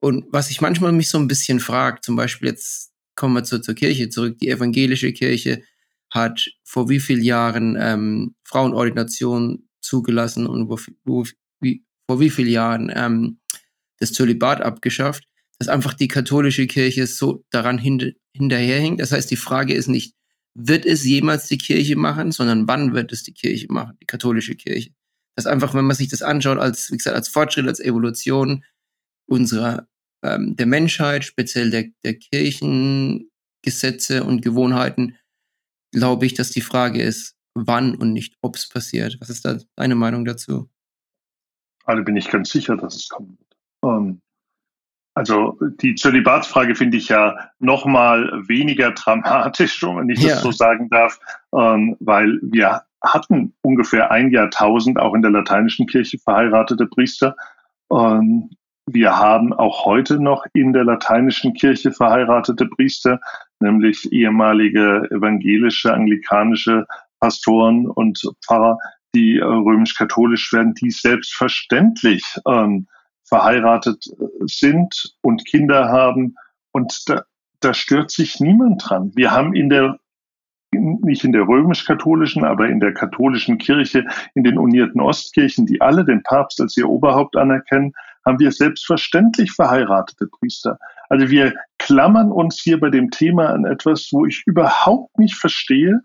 [0.00, 3.62] Und was ich manchmal mich so ein bisschen fragt, zum Beispiel jetzt kommen wir zur,
[3.62, 5.62] zur Kirche zurück, die evangelische Kirche,
[6.10, 11.24] hat vor wie vielen Jahren ähm, Frauenordination zugelassen und wo, wo,
[11.60, 13.40] wie, vor wie vielen Jahren ähm,
[13.98, 15.24] das Zölibat abgeschafft,
[15.58, 19.00] dass einfach die katholische Kirche so daran hin, hinterherhinkt.
[19.00, 20.14] Das heißt, die Frage ist nicht,
[20.54, 24.54] wird es jemals die Kirche machen, sondern wann wird es die Kirche machen, die katholische
[24.54, 24.90] Kirche.
[25.34, 28.64] Das einfach, wenn man sich das anschaut, als, wie gesagt, als Fortschritt, als Evolution
[29.26, 29.86] unserer,
[30.22, 35.16] ähm, der Menschheit, speziell der, der Kirchengesetze und Gewohnheiten,
[35.96, 39.16] glaube ich, dass die Frage ist, wann und nicht, ob es passiert.
[39.20, 40.68] Was ist da deine Meinung dazu?
[41.86, 43.56] Also bin ich ganz sicher, dass es kommen wird.
[43.82, 44.20] Ähm,
[45.14, 50.34] also die Zölibatsfrage finde ich ja noch mal weniger dramatisch, wenn ich ja.
[50.34, 51.18] das so sagen darf,
[51.54, 57.34] ähm, weil wir hatten ungefähr ein Jahrtausend auch in der lateinischen Kirche verheiratete Priester.
[57.90, 58.50] Ähm,
[58.84, 63.18] wir haben auch heute noch in der lateinischen Kirche verheiratete Priester
[63.60, 66.86] nämlich ehemalige evangelische, anglikanische
[67.20, 68.78] Pastoren und Pfarrer,
[69.14, 72.86] die äh, römisch-katholisch werden, die selbstverständlich ähm,
[73.24, 76.34] verheiratet äh, sind und Kinder haben.
[76.72, 77.22] Und da,
[77.60, 79.12] da stört sich niemand dran.
[79.14, 79.98] Wir haben in der
[80.72, 86.04] nicht in der römisch-katholischen, aber in der katholischen Kirche, in den unierten Ostkirchen, die alle
[86.04, 87.92] den Papst als ihr Oberhaupt anerkennen,
[88.26, 90.78] haben wir selbstverständlich verheiratete Priester.
[91.08, 96.00] Also wir klammern uns hier bei dem Thema an etwas, wo ich überhaupt nicht verstehe,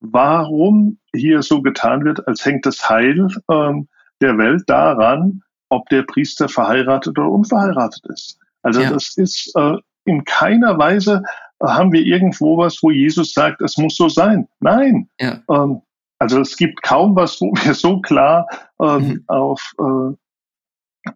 [0.00, 3.88] warum hier so getan wird, als hängt das Heil ähm,
[4.20, 8.38] der Welt daran, ob der Priester verheiratet oder unverheiratet ist.
[8.62, 8.90] Also ja.
[8.90, 11.22] das ist äh, in keiner Weise
[11.60, 14.48] äh, haben wir irgendwo was, wo Jesus sagt, es muss so sein.
[14.60, 15.08] Nein.
[15.20, 15.40] Ja.
[15.50, 15.82] Ähm,
[16.18, 18.46] also es gibt kaum was, wo wir so klar
[18.80, 19.24] ähm, mhm.
[19.26, 20.14] auf äh,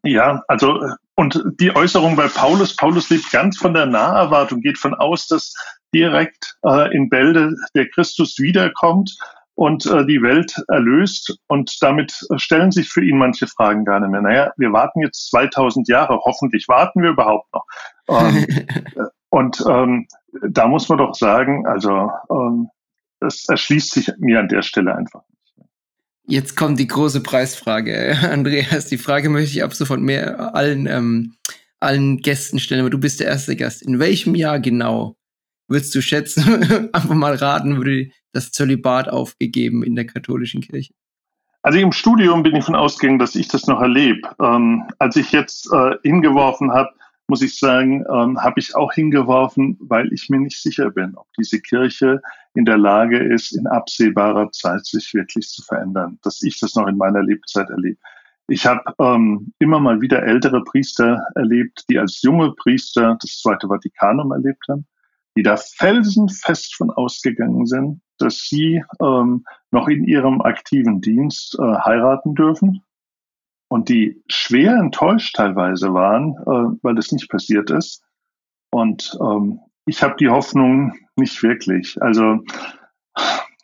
[0.04, 0.80] ja, also
[1.16, 5.52] und die Äußerung bei Paulus, Paulus lebt ganz von der Naherwartung, geht von aus, dass
[5.94, 9.16] direkt äh, in Bälde der Christus wiederkommt
[9.54, 11.36] und äh, die Welt erlöst.
[11.48, 14.22] Und damit stellen sich für ihn manche Fragen gar nicht mehr.
[14.22, 17.66] Naja, wir warten jetzt 2000 Jahre, hoffentlich warten wir überhaupt noch.
[18.08, 18.46] Ähm,
[19.28, 20.08] und ähm,
[20.48, 22.70] da muss man doch sagen, also ähm,
[23.20, 25.22] das erschließt sich mir an der Stelle einfach.
[26.30, 28.86] Jetzt kommt die große Preisfrage, Andreas.
[28.86, 31.34] Die Frage möchte ich ab sofort mehr allen, ähm,
[31.80, 33.82] allen Gästen stellen, aber du bist der erste Gast.
[33.82, 35.16] In welchem Jahr genau
[35.66, 40.94] würdest du schätzen, einfach mal raten, würde das Zölibat aufgegeben in der katholischen Kirche?
[41.62, 44.20] Also im Studium bin ich von ausgegangen, dass ich das noch erlebe.
[44.40, 46.90] Ähm, als ich jetzt äh, hingeworfen habe,
[47.26, 51.26] muss ich sagen, ähm, habe ich auch hingeworfen, weil ich mir nicht sicher bin, ob
[51.36, 52.22] diese Kirche
[52.54, 56.86] in der Lage ist, in absehbarer Zeit sich wirklich zu verändern, dass ich das noch
[56.86, 57.98] in meiner Lebzeit erlebe.
[58.48, 63.68] Ich habe ähm, immer mal wieder ältere Priester erlebt, die als junge Priester das Zweite
[63.68, 64.86] Vatikanum erlebt haben,
[65.36, 71.62] die da felsenfest von ausgegangen sind, dass sie ähm, noch in ihrem aktiven Dienst äh,
[71.62, 72.82] heiraten dürfen
[73.68, 78.02] und die schwer enttäuscht teilweise waren, äh, weil das nicht passiert ist.
[78.72, 82.00] Und ähm, ich habe die Hoffnung nicht wirklich.
[82.00, 82.40] Also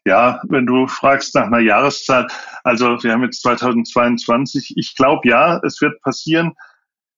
[0.05, 2.29] ja, wenn du fragst nach einer Jahreszahl,
[2.65, 6.53] also wir haben jetzt 2022, ich glaube ja, es wird passieren.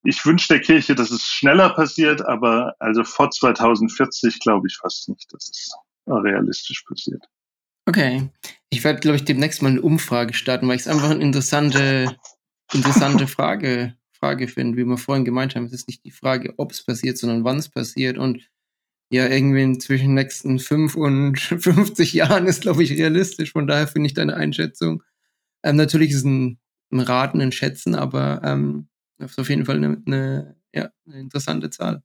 [0.05, 5.09] Ich wünsche der Kirche, dass es schneller passiert, aber also vor 2040 glaube ich fast
[5.09, 5.71] nicht, dass es
[6.07, 7.25] realistisch passiert.
[7.87, 8.31] Okay.
[8.71, 12.17] Ich werde, glaube ich, demnächst mal eine Umfrage starten, weil ich es einfach eine interessante
[12.73, 15.67] interessante Frage, Frage finde, wie wir vorhin gemeint haben.
[15.67, 18.19] Es ist nicht die Frage, ob es passiert, sondern wann es passiert.
[18.19, 18.49] Und
[19.11, 23.53] ja, irgendwie zwischen den nächsten fünf und 50 Jahren ist, glaube ich, realistisch.
[23.53, 25.03] Von daher finde ich deine Einschätzung.
[25.63, 26.59] Ähm, natürlich ist ein,
[26.93, 31.71] ein Raten, ein Schätzen, aber ähm, ist auf jeden Fall eine, eine, ja, eine interessante
[31.71, 32.03] Zahl.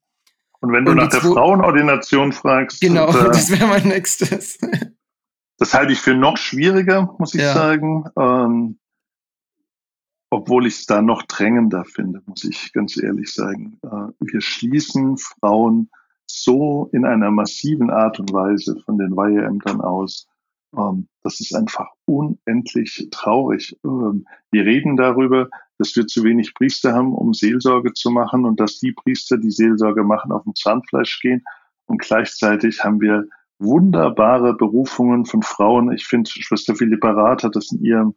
[0.62, 2.80] Und wenn du und nach der Frauenordination fragst.
[2.80, 4.58] Genau, und, äh, das wäre mein nächstes.
[5.58, 7.54] das halte ich für noch schwieriger, muss ich ja.
[7.54, 8.06] sagen.
[8.18, 8.80] Ähm,
[10.30, 13.78] obwohl ich es da noch drängender finde, muss ich ganz ehrlich sagen.
[13.84, 15.92] Äh, wir schließen Frauen
[16.34, 20.28] so in einer massiven Art und Weise von den Weiheämtern aus.
[20.76, 23.78] Ähm, das ist einfach unendlich traurig.
[23.86, 28.60] Ähm, wir reden darüber, dass wir zu wenig Priester haben, um Seelsorge zu machen und
[28.60, 31.44] dass die Priester, die Seelsorge machen, auf dem Zahnfleisch gehen.
[31.86, 33.28] Und gleichzeitig haben wir
[33.60, 35.92] wunderbare Berufungen von Frauen.
[35.92, 38.16] Ich finde, Schwester Philippa Rath hat das in ihrem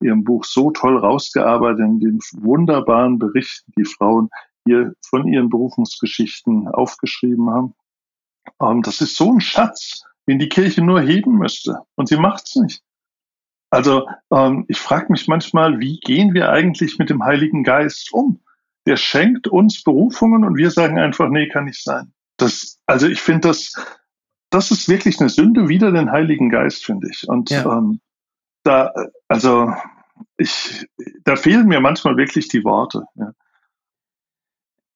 [0.00, 4.30] ihrem Buch so toll rausgearbeitet, in den wunderbaren Berichten, die Frauen
[4.68, 7.74] hier von ihren Berufungsgeschichten aufgeschrieben haben.
[8.62, 11.80] Ähm, das ist so ein Schatz, den die Kirche nur heben müsste.
[11.96, 12.82] Und sie macht's nicht.
[13.70, 18.40] Also ähm, ich frage mich manchmal, wie gehen wir eigentlich mit dem Heiligen Geist um?
[18.86, 22.12] Der schenkt uns Berufungen und wir sagen einfach, nee, kann nicht sein.
[22.38, 23.74] Das, also ich finde das,
[24.50, 27.28] das ist wirklich eine Sünde wider den Heiligen Geist, finde ich.
[27.28, 27.78] Und ja.
[27.78, 28.00] ähm,
[28.62, 28.92] da,
[29.28, 29.72] also
[30.38, 30.86] ich,
[31.24, 33.04] da fehlen mir manchmal wirklich die Worte.
[33.16, 33.32] Ja.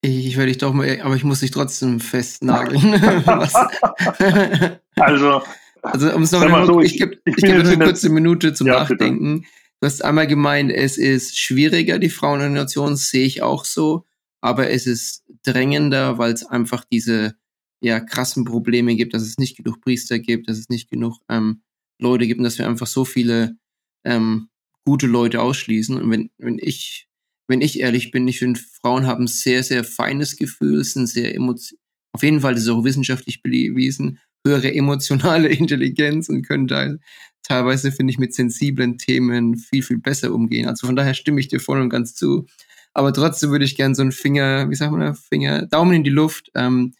[0.04, 2.94] Ich werde dich doch mal, aber ich muss dich trotzdem festnageln.
[4.96, 5.42] also,
[5.80, 8.66] also um es noch so, ich, ich gebe ich, ich geb eine kurze Minute zum
[8.66, 9.42] ja, Nachdenken.
[9.42, 9.52] Bitte.
[9.80, 14.04] Du hast einmal gemeint, es ist schwieriger, die Frauenordination, sehe ich auch so,
[14.40, 17.36] aber es ist drängender, weil es einfach diese
[17.80, 21.62] ja, krassen Probleme gibt, dass es nicht genug Priester gibt, dass es nicht genug ähm,
[21.98, 23.56] Leute gibt und dass wir einfach so viele
[24.04, 24.48] ähm,
[24.84, 26.00] gute Leute ausschließen.
[26.00, 27.08] Und wenn, wenn ich,
[27.52, 31.78] wenn ich ehrlich bin, ich finde, Frauen haben sehr, sehr feines Gefühl, sind sehr emotional,
[32.14, 36.94] auf jeden Fall, das ist auch wissenschaftlich bewiesen, höhere emotionale Intelligenz und können da
[37.42, 40.66] teilweise, finde ich, mit sensiblen Themen viel, viel besser umgehen.
[40.66, 42.46] Also von daher stimme ich dir voll und ganz zu.
[42.94, 46.10] Aber trotzdem würde ich gerne so einen Finger, wie sagt man, Finger, Daumen in die
[46.10, 46.94] Luft, ähm,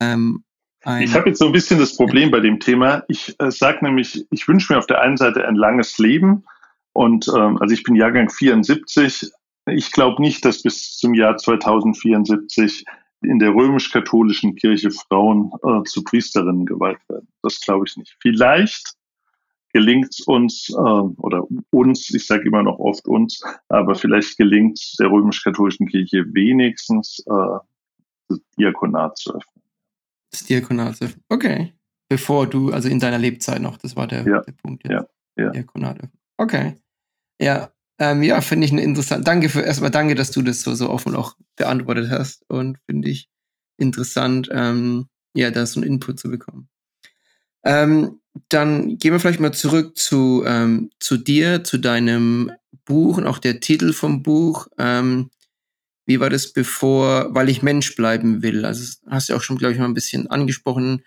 [0.00, 0.42] ähm,
[1.00, 3.04] ich habe jetzt so ein bisschen das Problem bei dem Thema.
[3.06, 6.44] Ich äh, sage nämlich, ich wünsche mir auf der einen Seite ein langes Leben
[6.92, 9.30] und ähm, also ich bin Jahrgang 74.
[9.66, 12.84] Ich glaube nicht, dass bis zum Jahr 2074
[13.22, 17.28] in der römisch-katholischen Kirche Frauen äh, zu Priesterinnen geweiht werden.
[17.42, 18.16] Das glaube ich nicht.
[18.20, 18.94] Vielleicht
[19.72, 24.78] gelingt es uns äh, oder uns, ich sage immer noch oft uns, aber vielleicht gelingt
[24.78, 27.58] es der römisch-katholischen Kirche wenigstens äh,
[28.28, 29.62] das Diakonat zu öffnen
[30.32, 30.98] das Diakonat.
[31.28, 31.72] Okay.
[32.08, 34.40] Bevor du, also in deiner Lebzeit noch, das war der, ja.
[34.40, 34.92] der Punkt jetzt.
[34.92, 35.44] Ja.
[35.44, 35.50] ja.
[35.50, 35.98] Diakonat.
[36.36, 36.74] Okay.
[37.40, 37.70] Ja,
[38.02, 39.22] ähm, ja, finde ich eine interessante.
[39.22, 43.08] Danke für erstmal danke, dass du das so, so offen auch beantwortet hast und finde
[43.08, 43.28] ich
[43.78, 46.68] interessant, ähm, ja, da so einen Input zu bekommen.
[47.64, 52.50] Ähm, dann gehen wir vielleicht mal zurück zu, ähm, zu dir, zu deinem
[52.84, 54.66] Buch und auch der Titel vom Buch.
[54.78, 55.30] Ähm,
[56.04, 58.64] wie war das bevor, weil ich Mensch bleiben will?
[58.64, 61.04] Also hast du auch schon, glaube ich, mal ein bisschen angesprochen,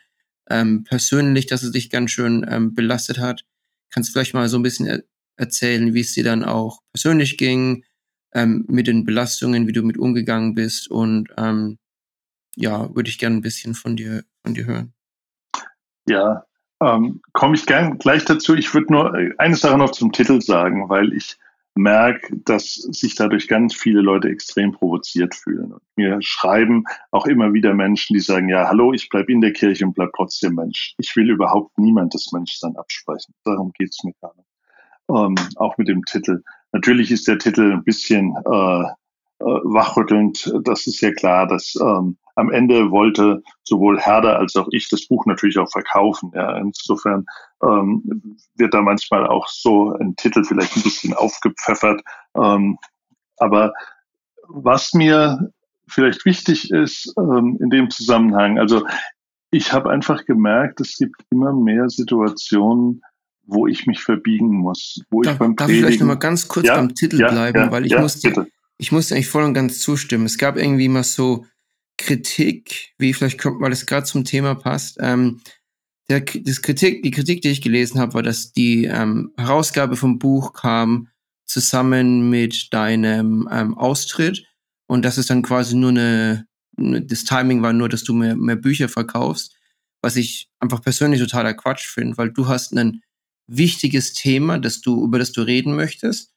[0.50, 3.44] ähm, persönlich, dass es dich ganz schön ähm, belastet hat.
[3.90, 5.04] kannst du vielleicht mal so ein bisschen
[5.38, 7.84] erzählen, wie es dir dann auch persönlich ging,
[8.34, 11.78] ähm, mit den Belastungen, wie du mit umgegangen bist und ähm,
[12.56, 14.94] ja, würde ich gerne ein bisschen von dir, von dir hören.
[16.08, 16.46] Ja,
[16.82, 18.56] ähm, komme ich gern gleich dazu.
[18.56, 21.38] Ich würde nur äh, eine Sache noch zum Titel sagen, weil ich
[21.76, 25.74] merke, dass sich dadurch ganz viele Leute extrem provoziert fühlen.
[25.74, 29.52] Und mir schreiben auch immer wieder Menschen, die sagen, ja, hallo, ich bleibe in der
[29.52, 30.96] Kirche und bleib trotzdem Mensch.
[30.98, 33.34] Ich will überhaupt niemand das Menschsein absprechen.
[33.44, 34.48] Darum geht's mir gar nicht.
[35.10, 36.44] Ähm, auch mit dem Titel.
[36.72, 38.84] Natürlich ist der Titel ein bisschen äh,
[39.40, 40.54] äh, wachrüttelnd.
[40.64, 45.08] Das ist ja klar, dass ähm, am Ende wollte sowohl Herder als auch ich das
[45.08, 46.32] Buch natürlich auch verkaufen.
[46.34, 46.58] Ja.
[46.58, 47.26] Insofern
[47.64, 52.02] ähm, wird da manchmal auch so ein Titel vielleicht ein bisschen aufgepfeffert.
[52.36, 52.78] Ähm,
[53.38, 53.74] aber
[54.48, 55.52] was mir
[55.88, 58.86] vielleicht wichtig ist ähm, in dem Zusammenhang, also
[59.52, 63.02] ich habe einfach gemerkt, es gibt immer mehr Situationen,
[63.48, 66.68] wo ich mich verbiegen muss, wo darf, ich beim Darf ich vielleicht nochmal ganz kurz
[66.68, 69.80] ja, beim Titel ja, bleiben, ja, weil ich musste, ich musste eigentlich voll und ganz
[69.80, 70.26] zustimmen.
[70.26, 71.46] Es gab irgendwie mal so
[71.98, 74.98] Kritik, wie vielleicht kommt, weil es gerade zum Thema passt.
[75.00, 75.42] Ähm,
[76.10, 80.20] der, das Kritik, die Kritik, die ich gelesen habe, war, dass die ähm, Herausgabe vom
[80.20, 81.08] Buch kam
[81.46, 84.46] zusammen mit deinem ähm, Austritt
[84.88, 88.56] und dass es dann quasi nur eine, das Timing war nur, dass du mehr, mehr
[88.56, 89.56] Bücher verkaufst,
[90.02, 93.02] was ich einfach persönlich totaler Quatsch finde, weil du hast ein
[93.48, 96.34] wichtiges Thema, das du, über das du reden möchtest.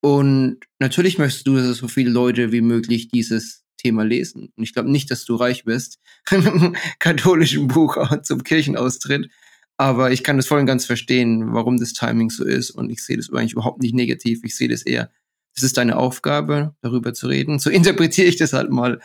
[0.00, 4.52] Und natürlich möchtest du, dass so viele Leute wie möglich dieses Thema lesen.
[4.56, 9.30] Und ich glaube nicht, dass du reich bist mit einem katholischen Buch zum Kirchenaustritt.
[9.78, 12.70] Aber ich kann das voll und ganz verstehen, warum das Timing so ist.
[12.70, 14.40] Und ich sehe das eigentlich überhaupt nicht negativ.
[14.42, 15.10] Ich sehe das eher,
[15.54, 17.58] es ist deine Aufgabe, darüber zu reden.
[17.58, 19.00] So interpretiere ich das halt mal.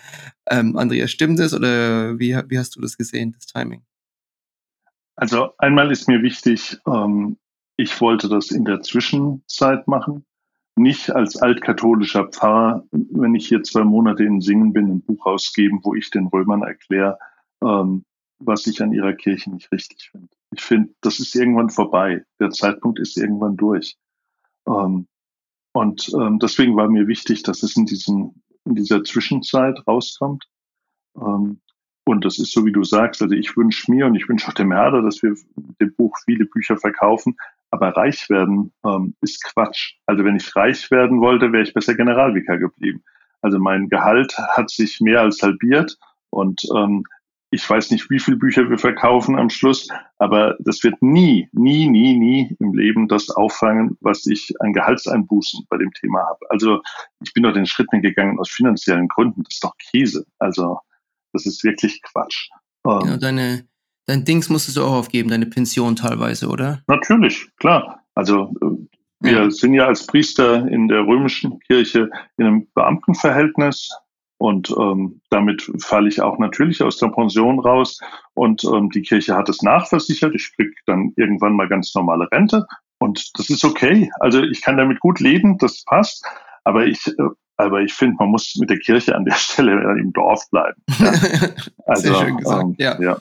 [0.50, 3.84] Ähm, Andreas, stimmt das oder wie, wie hast du das gesehen, das Timing?
[5.16, 7.38] Also einmal ist mir wichtig, ähm,
[7.82, 10.26] ich wollte das in der Zwischenzeit machen
[10.76, 15.82] nicht als altkatholischer Pfarrer, wenn ich hier zwei Monate in Singen bin, ein Buch rausgeben,
[15.84, 17.20] wo ich den Römern erkläre,
[17.64, 18.06] ähm,
[18.40, 20.30] was ich an ihrer Kirche nicht richtig finde.
[20.54, 22.26] Ich finde, das ist irgendwann vorbei.
[22.40, 23.98] Der Zeitpunkt ist irgendwann durch.
[24.68, 25.08] Ähm,
[25.74, 30.46] und ähm, deswegen war mir wichtig, dass es in, diesem, in dieser Zwischenzeit rauskommt.
[31.16, 31.62] Ähm,
[32.04, 33.22] und das ist so, wie du sagst.
[33.22, 36.18] Also ich wünsche mir und ich wünsche auch dem Herder, dass wir mit dem Buch
[36.26, 37.38] viele Bücher verkaufen.
[37.72, 39.96] Aber reich werden ähm, ist Quatsch.
[40.06, 43.04] Also wenn ich reich werden wollte, wäre ich besser Generalvikar geblieben.
[43.42, 45.98] Also mein Gehalt hat sich mehr als halbiert
[46.30, 47.04] und ähm,
[47.54, 51.90] ich weiß nicht, wie viele Bücher wir verkaufen am Schluss, aber das wird nie, nie,
[51.90, 56.40] nie, nie im Leben das auffangen, was ich an Gehaltseinbußen bei dem Thema habe.
[56.50, 56.82] Also
[57.22, 59.44] ich bin doch den Schritt gegangen aus finanziellen Gründen.
[59.44, 60.26] Das ist doch Käse.
[60.40, 60.80] Also
[61.34, 62.50] das ist wirklich Quatsch.
[62.88, 63.66] Ähm, ja, deine,
[64.12, 66.82] dein Dings musstest du auch aufgeben, deine Pension teilweise, oder?
[66.88, 68.04] Natürlich, klar.
[68.14, 68.66] Also äh,
[69.22, 69.52] wir ja.
[69.52, 73.90] sind ja als Priester in der römischen Kirche in einem Beamtenverhältnis
[74.38, 78.00] und ähm, damit falle ich auch natürlich aus der Pension raus.
[78.34, 80.34] Und ähm, die Kirche hat es nachversichert.
[80.36, 82.66] Ich kriege dann irgendwann mal ganz normale Rente
[83.00, 84.10] und das ist okay.
[84.20, 86.26] Also ich kann damit gut leben, das passt.
[86.64, 90.12] Aber ich äh, aber ich finde, man muss mit der Kirche an der Stelle im
[90.14, 90.82] Dorf bleiben.
[91.00, 91.14] Ja.
[91.86, 92.64] Also, Sehr schön gesagt.
[92.64, 93.02] Ähm, ja.
[93.02, 93.18] ja.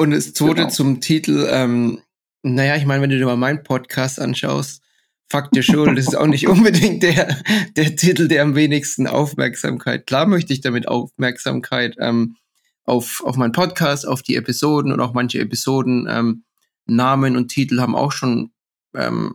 [0.00, 0.70] Und das zweite genau.
[0.70, 2.00] zum Titel, ähm,
[2.42, 4.82] naja, ich meine, wenn du dir mal meinen Podcast anschaust,
[5.28, 7.36] Fakt der Schuld, das ist auch nicht unbedingt der,
[7.76, 10.06] der Titel, der am wenigsten Aufmerksamkeit.
[10.06, 12.36] Klar möchte ich damit Aufmerksamkeit ähm,
[12.84, 16.44] auf, auf meinen Podcast, auf die Episoden und auch manche Episoden, ähm,
[16.86, 18.52] Namen und Titel haben auch schon
[18.94, 19.34] ähm,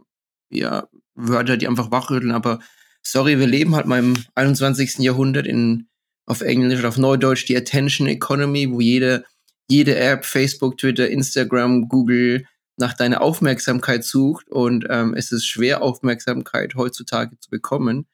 [0.49, 2.59] ja, Wörter, die einfach wachrütteln, aber
[3.03, 4.97] sorry, wir leben halt mal im 21.
[4.97, 5.89] Jahrhundert in,
[6.25, 9.25] auf Englisch oder auf Neudeutsch die Attention Economy, wo jede,
[9.69, 12.45] jede App, Facebook, Twitter, Instagram, Google
[12.77, 18.05] nach deiner Aufmerksamkeit sucht und ähm, es ist schwer, Aufmerksamkeit heutzutage zu bekommen.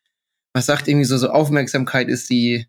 [0.54, 2.68] Man sagt irgendwie so, so Aufmerksamkeit ist die,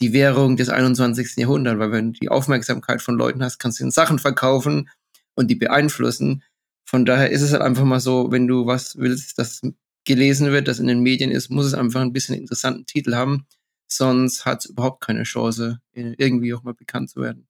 [0.00, 1.36] die Währung des 21.
[1.36, 4.88] Jahrhunderts, weil wenn du die Aufmerksamkeit von Leuten hast, kannst du ihnen Sachen verkaufen
[5.34, 6.42] und die beeinflussen.
[6.84, 9.62] Von daher ist es halt einfach mal so, wenn du was willst, das
[10.04, 13.46] gelesen wird, das in den Medien ist, muss es einfach ein bisschen interessanten Titel haben.
[13.90, 17.47] Sonst hat es überhaupt keine Chance, irgendwie auch mal bekannt zu werden.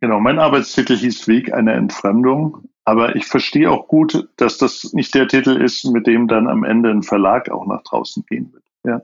[0.00, 2.68] Genau, mein Arbeitstitel hieß Weg einer Entfremdung.
[2.84, 6.62] Aber ich verstehe auch gut, dass das nicht der Titel ist, mit dem dann am
[6.62, 8.62] Ende ein Verlag auch nach draußen gehen wird.
[8.84, 9.02] Ja,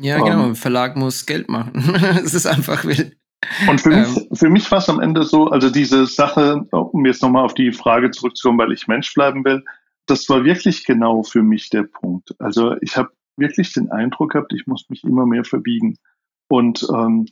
[0.00, 0.38] ja genau.
[0.38, 0.50] Um, ähm.
[0.50, 1.72] ein Verlag muss Geld machen.
[2.24, 3.16] Es ist einfach wild.
[3.68, 7.06] Und für mich, ähm, für mich war es am Ende so, also diese Sache, um
[7.06, 9.64] jetzt nochmal auf die Frage zurückzukommen, weil ich Mensch bleiben will,
[10.06, 12.34] das war wirklich genau für mich der Punkt.
[12.40, 15.96] Also ich habe wirklich den Eindruck gehabt, ich muss mich immer mehr verbiegen.
[16.48, 17.26] Und ähm,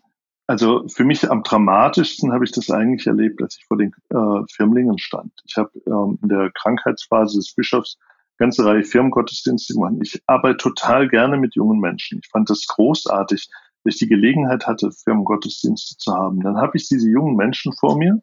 [0.50, 4.42] also für mich am dramatischsten habe ich das eigentlich erlebt, als ich vor den äh,
[4.52, 5.32] Firmlingen stand.
[5.44, 7.98] Ich habe ähm, in der Krankheitsphase des Bischofs
[8.36, 9.94] ganze Reihe Firmengottesdienste gemacht.
[10.02, 12.18] Ich arbeite total gerne mit jungen Menschen.
[12.20, 13.48] Ich fand das großartig,
[13.84, 16.40] dass ich die Gelegenheit hatte, Firmengottesdienste zu haben.
[16.40, 18.20] Dann habe ich diese jungen Menschen vor mir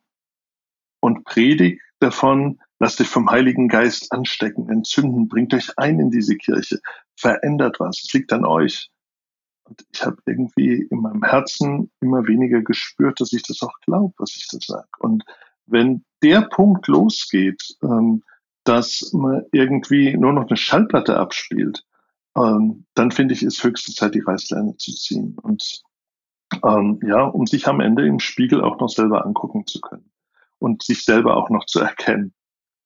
[1.00, 6.36] und predige davon, lasst euch vom Heiligen Geist anstecken, entzünden, bringt euch ein in diese
[6.36, 6.80] Kirche,
[7.16, 8.90] verändert was, es liegt an euch.
[9.68, 14.14] Und ich habe irgendwie in meinem Herzen immer weniger gespürt, dass ich das auch glaube,
[14.18, 14.88] was ich da sage.
[15.00, 15.24] Und
[15.66, 18.24] wenn der Punkt losgeht, ähm,
[18.64, 21.86] dass man irgendwie nur noch eine Schallplatte abspielt,
[22.38, 25.38] ähm, dann finde ich, ist höchste Zeit, die Reißleine zu ziehen.
[25.42, 25.82] Und
[26.64, 30.12] ähm, ja, um sich am Ende im Spiegel auch noch selber angucken zu können
[30.60, 32.34] und sich selber auch noch zu erkennen.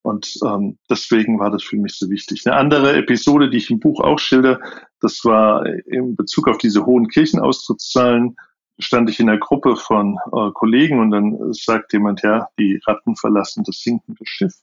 [0.03, 2.45] Und ähm, deswegen war das für mich so wichtig.
[2.45, 4.59] Eine andere Episode, die ich im Buch auch schilder,
[4.99, 8.35] das war in Bezug auf diese hohen Kirchenaustrittszahlen,
[8.79, 13.15] stand ich in einer Gruppe von äh, Kollegen und dann sagt jemand, ja, die Ratten
[13.15, 14.55] verlassen das sinkende Schiff.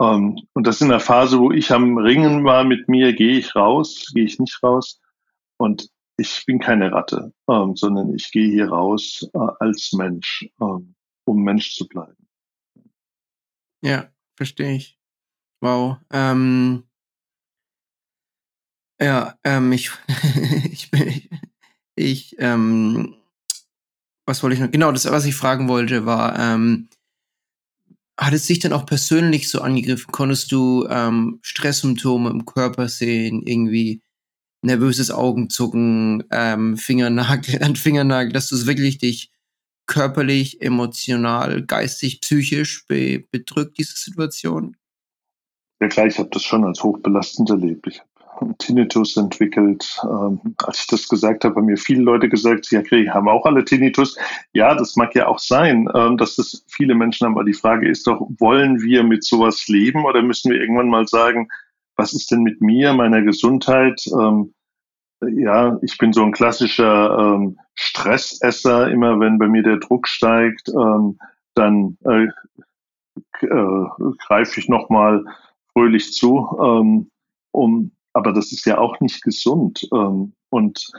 [0.00, 3.56] Ähm, und das in einer Phase, wo ich am Ringen war mit mir, gehe ich
[3.56, 5.00] raus, gehe ich nicht raus.
[5.56, 10.94] Und ich bin keine Ratte, ähm, sondern ich gehe hier raus äh, als Mensch, ähm,
[11.24, 12.28] um Mensch zu bleiben.
[13.82, 14.98] Ja, verstehe ich.
[15.60, 15.98] Wow.
[16.12, 16.84] Ähm,
[19.00, 19.90] ja, ähm, ich,
[20.72, 21.30] ich, ich,
[21.96, 23.16] ich ähm,
[24.26, 24.70] was wollte ich noch?
[24.70, 26.88] Genau, das, was ich fragen wollte, war, ähm,
[28.18, 30.12] hat es sich dann auch persönlich so angegriffen?
[30.12, 34.02] Konntest du ähm, Stresssymptome im Körper sehen, irgendwie
[34.62, 39.30] nervöses Augenzucken, ähm, Fingernagel an Fingernagel, dass du es wirklich dich
[39.86, 44.76] körperlich, emotional, geistig, psychisch be bedrückt, diese Situation?
[45.80, 47.86] Ja klar, ich habe das schon als hochbelastend erlebt.
[47.86, 49.98] Ich habe Tinnitus entwickelt.
[50.02, 53.44] Ähm, als ich das gesagt habe, haben mir viele Leute gesagt, ja, okay, haben auch
[53.46, 54.16] alle Tinnitus.
[54.52, 57.34] Ja, das mag ja auch sein, ähm, dass das viele Menschen haben.
[57.34, 61.06] Aber die Frage ist doch, wollen wir mit sowas leben oder müssen wir irgendwann mal
[61.06, 61.48] sagen,
[61.96, 64.04] was ist denn mit mir, meiner Gesundheit?
[64.18, 64.54] Ähm,
[65.28, 68.90] ja, ich bin so ein klassischer ähm, Stressesser.
[68.90, 71.18] Immer wenn bei mir der Druck steigt, ähm,
[71.54, 72.26] dann äh,
[73.42, 73.86] äh,
[74.26, 75.24] greife ich nochmal
[75.72, 76.48] fröhlich zu.
[76.62, 77.10] Ähm,
[77.52, 79.88] um, aber das ist ja auch nicht gesund.
[79.92, 80.90] Ähm, und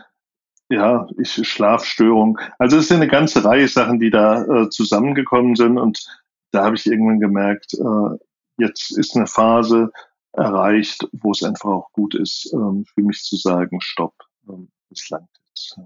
[0.69, 2.39] ja, ich Schlafstörung.
[2.57, 5.77] Also es ja eine ganze Reihe Sachen, die da äh, zusammengekommen sind.
[5.77, 6.05] Und
[6.51, 8.17] da habe ich irgendwann gemerkt, äh,
[8.57, 9.91] jetzt ist eine Phase,
[10.37, 14.15] erreicht, wo es einfach auch gut ist, ähm, für mich zu sagen, stopp,
[14.49, 15.77] ähm, es langt jetzt.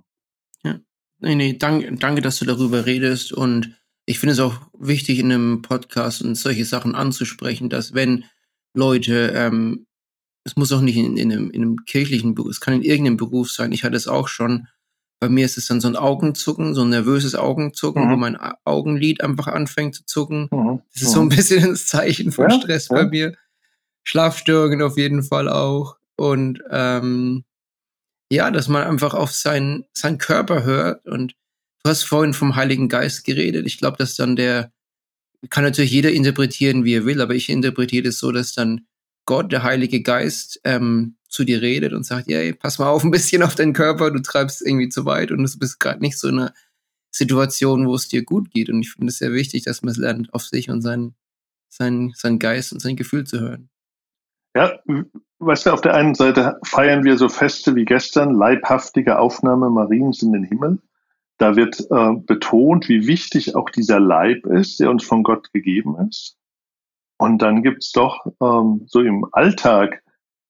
[0.63, 0.79] Ja.
[1.19, 3.75] Nee, nee, danke, danke, dass du darüber redest und
[4.05, 8.25] ich finde es auch wichtig, in einem Podcast und solche Sachen anzusprechen, dass wenn
[8.73, 9.85] Leute, ähm,
[10.43, 13.17] es muss auch nicht in, in, einem, in einem kirchlichen Beruf, es kann in irgendeinem
[13.17, 14.67] Beruf sein, ich hatte es auch schon,
[15.19, 18.11] bei mir ist es dann so ein Augenzucken, so ein nervöses Augenzucken, mhm.
[18.11, 20.47] wo mein Augenlid einfach anfängt zu zucken.
[20.49, 20.81] Mhm.
[20.93, 21.29] Das ist so ein mhm.
[21.29, 22.95] bisschen das Zeichen von ja, Stress ja.
[22.95, 23.35] bei mir.
[24.10, 25.97] Schlafstörungen auf jeden Fall auch.
[26.16, 27.43] Und ähm,
[28.32, 31.07] ja, dass man einfach auf seinen, seinen Körper hört.
[31.07, 31.36] Und
[31.84, 33.68] du hast vorhin vom Heiligen Geist geredet.
[33.68, 34.72] Ich glaube, dass dann der,
[35.51, 38.88] kann natürlich jeder interpretieren, wie er will, aber ich interpretiere es so, dass dann
[39.26, 43.12] Gott, der Heilige Geist, ähm, zu dir redet und sagt, ja, pass mal auf ein
[43.12, 46.30] bisschen auf deinen Körper, du treibst irgendwie zu weit und du bist gerade nicht so
[46.30, 46.53] in einer
[47.12, 48.70] Situation, wo es dir gut geht.
[48.70, 51.14] Und ich finde es sehr wichtig, dass man es lernt, auf sich und seinen,
[51.70, 53.70] seinen, seinen Geist und sein Gefühl zu hören.
[54.55, 54.71] Ja,
[55.39, 60.21] weißt du, auf der einen Seite feiern wir so Feste wie gestern, leibhaftige Aufnahme Mariens
[60.21, 60.79] in den Himmel.
[61.37, 65.95] Da wird äh, betont, wie wichtig auch dieser Leib ist, der uns von Gott gegeben
[66.09, 66.37] ist.
[67.17, 70.01] Und dann gibt's doch ähm, so im Alltag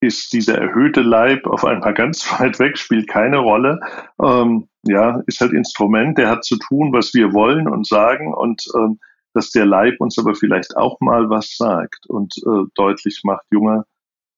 [0.01, 3.79] ist dieser erhöhte Leib auf einmal ganz weit weg, spielt keine Rolle.
[4.21, 8.63] Ähm, ja, ist halt Instrument, der hat zu tun, was wir wollen und sagen und
[8.75, 8.99] ähm,
[9.33, 13.85] dass der Leib uns aber vielleicht auch mal was sagt und äh, deutlich macht, Junge,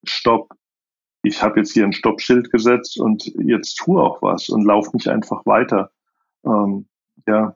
[0.03, 0.49] stopp,
[1.23, 5.07] ich habe jetzt hier ein Stoppschild gesetzt und jetzt tu auch was und lauf nicht
[5.07, 5.91] einfach weiter.
[6.45, 6.87] Ähm,
[7.27, 7.55] ja,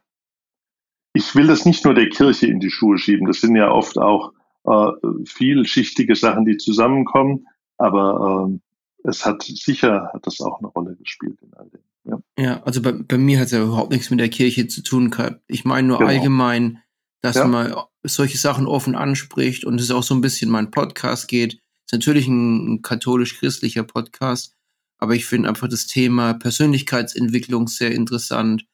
[1.13, 3.25] ich will das nicht nur der Kirche in die Schuhe schieben.
[3.25, 4.33] Das sind ja oft auch
[4.65, 4.91] äh,
[5.25, 7.47] vielschichtige Sachen, die zusammenkommen.
[7.77, 8.61] Aber ähm,
[9.03, 11.81] es hat sicher hat das auch eine Rolle gespielt in all dem.
[12.03, 14.83] Ja, ja also bei, bei mir hat es ja überhaupt nichts mit der Kirche zu
[14.83, 15.41] tun gehabt.
[15.47, 16.09] Ich meine nur genau.
[16.09, 16.81] allgemein,
[17.25, 17.47] dass ja.
[17.47, 17.73] man
[18.03, 22.27] solche Sachen offen anspricht und es auch so ein bisschen mein Podcast geht ist natürlich
[22.27, 24.55] ein, ein katholisch-christlicher Podcast,
[24.97, 28.65] aber ich finde einfach das Thema Persönlichkeitsentwicklung sehr interessant,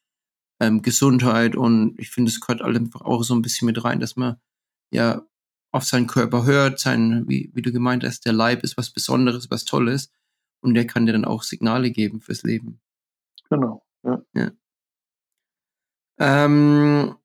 [0.59, 4.15] ähm, Gesundheit und ich finde, es gehört einfach auch so ein bisschen mit rein, dass
[4.15, 4.37] man
[4.91, 5.25] ja
[5.73, 9.49] auf seinen Körper hört, sein, wie, wie du gemeint hast, der Leib ist was Besonderes,
[9.51, 10.11] was Tolles
[10.61, 12.79] und der kann dir dann auch Signale geben fürs Leben.
[13.49, 13.85] Genau.
[14.03, 14.21] Ja.
[14.33, 14.51] ja.
[16.19, 17.15] Ähm,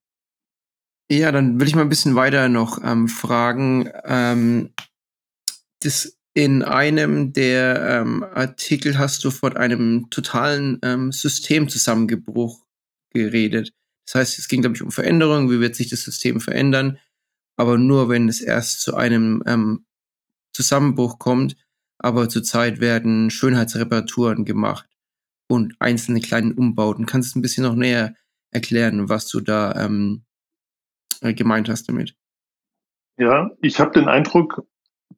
[1.10, 3.90] ja, dann will ich mal ein bisschen weiter noch ähm, fragen.
[4.04, 4.70] Ähm,
[5.80, 12.66] das, in einem der ähm, Artikel hast du von einem totalen ähm, Systemzusammenbruch
[13.10, 13.72] geredet.
[14.04, 16.98] Das heißt, es ging, glaube ich, um Veränderungen, wie wird sich das System verändern,
[17.56, 19.86] aber nur, wenn es erst zu einem ähm,
[20.52, 21.56] Zusammenbruch kommt,
[21.98, 24.86] aber zurzeit werden Schönheitsreparaturen gemacht
[25.48, 27.06] und einzelne kleine Umbauten.
[27.06, 28.14] Kannst du ein bisschen noch näher
[28.50, 30.25] erklären, was du da ähm,
[31.22, 32.14] äh, gemeint hast damit?
[33.18, 34.66] Ja, ich habe den Eindruck,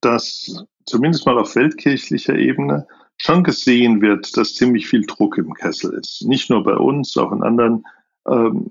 [0.00, 2.86] dass zumindest mal auf weltkirchlicher Ebene
[3.16, 6.24] schon gesehen wird, dass ziemlich viel Druck im Kessel ist.
[6.26, 7.84] Nicht nur bei uns, auch in anderen
[8.28, 8.70] ähm,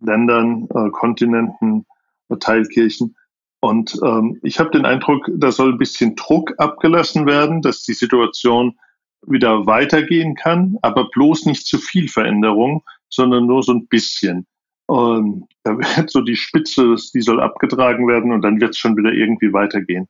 [0.00, 1.86] Ländern, äh, Kontinenten,
[2.28, 3.16] äh, Teilkirchen.
[3.60, 7.94] Und ähm, ich habe den Eindruck, da soll ein bisschen Druck abgelassen werden, dass die
[7.94, 8.78] Situation
[9.26, 14.46] wieder weitergehen kann, aber bloß nicht zu viel Veränderung, sondern nur so ein bisschen.
[14.90, 18.96] Und da wird so die Spitze, die soll abgetragen werden und dann wird es schon
[18.96, 20.08] wieder irgendwie weitergehen.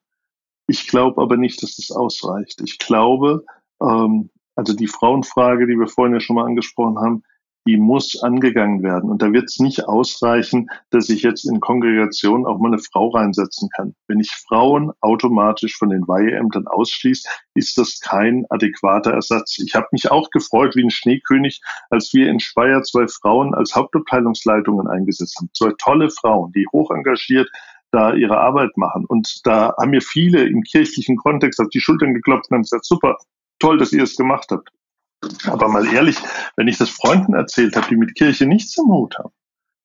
[0.69, 2.63] Ich glaube aber nicht, dass das ausreicht.
[2.65, 3.45] Ich glaube,
[3.83, 7.25] ähm, also die Frauenfrage, die wir vorhin ja schon mal angesprochen haben,
[7.67, 9.11] die muss angegangen werden.
[9.11, 13.09] Und da wird es nicht ausreichen, dass ich jetzt in Kongregationen auch mal eine Frau
[13.11, 13.95] reinsetzen kann.
[14.09, 19.59] Wenn ich Frauen automatisch von den Weiheämtern ausschließe, ist das kein adäquater Ersatz.
[19.59, 23.75] Ich habe mich auch gefreut wie ein Schneekönig, als wir in Speyer zwei Frauen als
[23.75, 25.51] Hauptabteilungsleitungen eingesetzt haben.
[25.55, 27.49] Zwei tolle Frauen, die hoch engagiert
[27.93, 29.05] da ihre Arbeit machen.
[29.07, 32.85] Und da haben mir viele im kirchlichen Kontext auf die Schultern geklopft und haben gesagt,
[32.85, 33.19] super,
[33.59, 34.71] toll, dass ihr es gemacht habt.
[35.47, 36.17] Aber mal ehrlich,
[36.57, 39.33] wenn ich das Freunden erzählt habe, die mit Kirche nichts im Hut haben,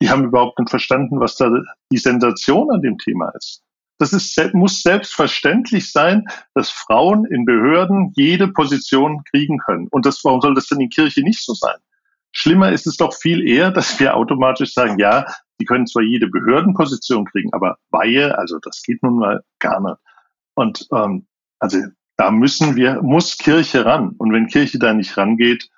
[0.02, 1.50] die haben überhaupt nicht verstanden, was da
[1.92, 3.64] die Sensation an dem Thema ist.
[3.98, 9.88] Das ist, muss selbstverständlich sein, dass Frauen in Behörden jede Position kriegen können.
[9.90, 11.78] Und das, warum soll das denn in Kirche nicht so sein?
[12.34, 15.26] Schlimmer ist es doch viel eher, dass wir automatisch sagen, ja,
[15.62, 19.98] die können zwar jede Behördenposition kriegen, aber Weihe, also das geht nun mal gar nicht.
[20.56, 21.28] Und ähm,
[21.60, 21.78] also
[22.18, 24.16] da müssen wir, muss Kirche ran.
[24.18, 25.70] Und wenn Kirche da nicht rangeht,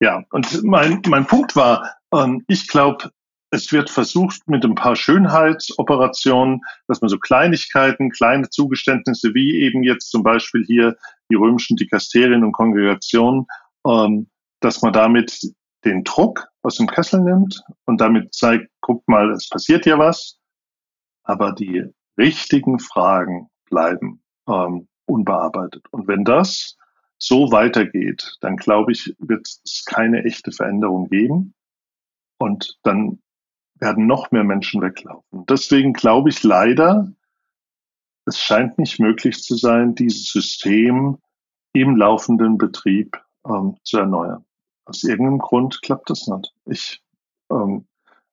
[0.00, 0.24] ja.
[0.30, 3.10] Und mein, mein Punkt war, ähm, ich glaube,
[3.50, 9.82] es wird versucht mit ein paar Schönheitsoperationen, dass man so Kleinigkeiten, kleine Zugeständnisse, wie eben
[9.82, 10.96] jetzt zum Beispiel hier
[11.30, 13.46] die römischen Dikasterien und Kongregationen,
[13.86, 14.28] ähm,
[14.60, 15.38] dass man damit
[15.84, 20.38] den Druck aus dem Kessel nimmt und damit zeigt, guck mal, es passiert ja was,
[21.24, 21.84] aber die
[22.16, 24.22] richtigen Fragen bleiben.
[24.48, 25.84] Ähm, unbearbeitet.
[25.90, 26.76] Und wenn das
[27.18, 31.54] so weitergeht, dann glaube ich, wird es keine echte Veränderung geben.
[32.38, 33.20] Und dann
[33.76, 35.44] werden noch mehr Menschen weglaufen.
[35.46, 37.12] Deswegen glaube ich leider,
[38.26, 41.18] es scheint nicht möglich zu sein, dieses System
[41.72, 44.44] im laufenden Betrieb ähm, zu erneuern.
[44.84, 46.54] Aus irgendeinem Grund klappt das nicht.
[46.64, 47.02] Ich,
[47.50, 47.86] ähm,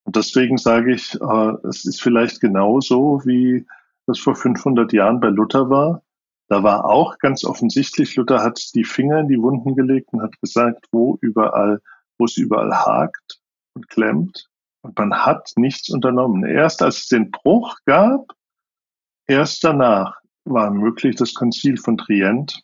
[0.03, 3.65] und deswegen sage ich, äh, es ist vielleicht genauso, wie
[4.05, 6.03] das vor 500 Jahren bei Luther war.
[6.49, 10.39] Da war auch ganz offensichtlich, Luther hat die Finger in die Wunden gelegt und hat
[10.41, 11.79] gesagt, wo überall,
[12.17, 13.39] wo es überall hakt
[13.75, 14.49] und klemmt.
[14.81, 16.43] Und man hat nichts unternommen.
[16.43, 18.33] Erst als es den Bruch gab,
[19.27, 22.63] erst danach war möglich das Konzil von Trient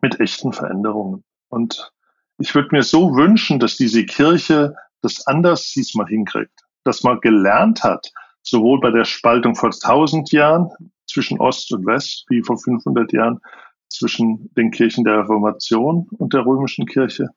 [0.00, 1.24] mit echten Veränderungen.
[1.48, 1.90] Und
[2.38, 7.82] ich würde mir so wünschen, dass diese Kirche das anders diesmal hinkriegt, dass man gelernt
[7.82, 8.12] hat,
[8.42, 10.70] sowohl bei der Spaltung vor tausend Jahren
[11.08, 13.40] zwischen Ost und West, wie vor 500 Jahren,
[13.88, 17.28] zwischen den Kirchen der Reformation und der römischen Kirche.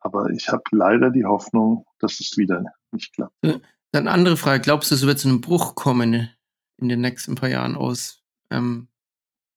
[0.00, 3.34] Aber ich habe leider die Hoffnung, dass es wieder nicht klappt.
[3.42, 4.60] Dann eine andere Frage.
[4.60, 6.30] Glaubst du, es wird zu einem Bruch kommen
[6.76, 8.88] in den nächsten paar Jahren aus, ähm,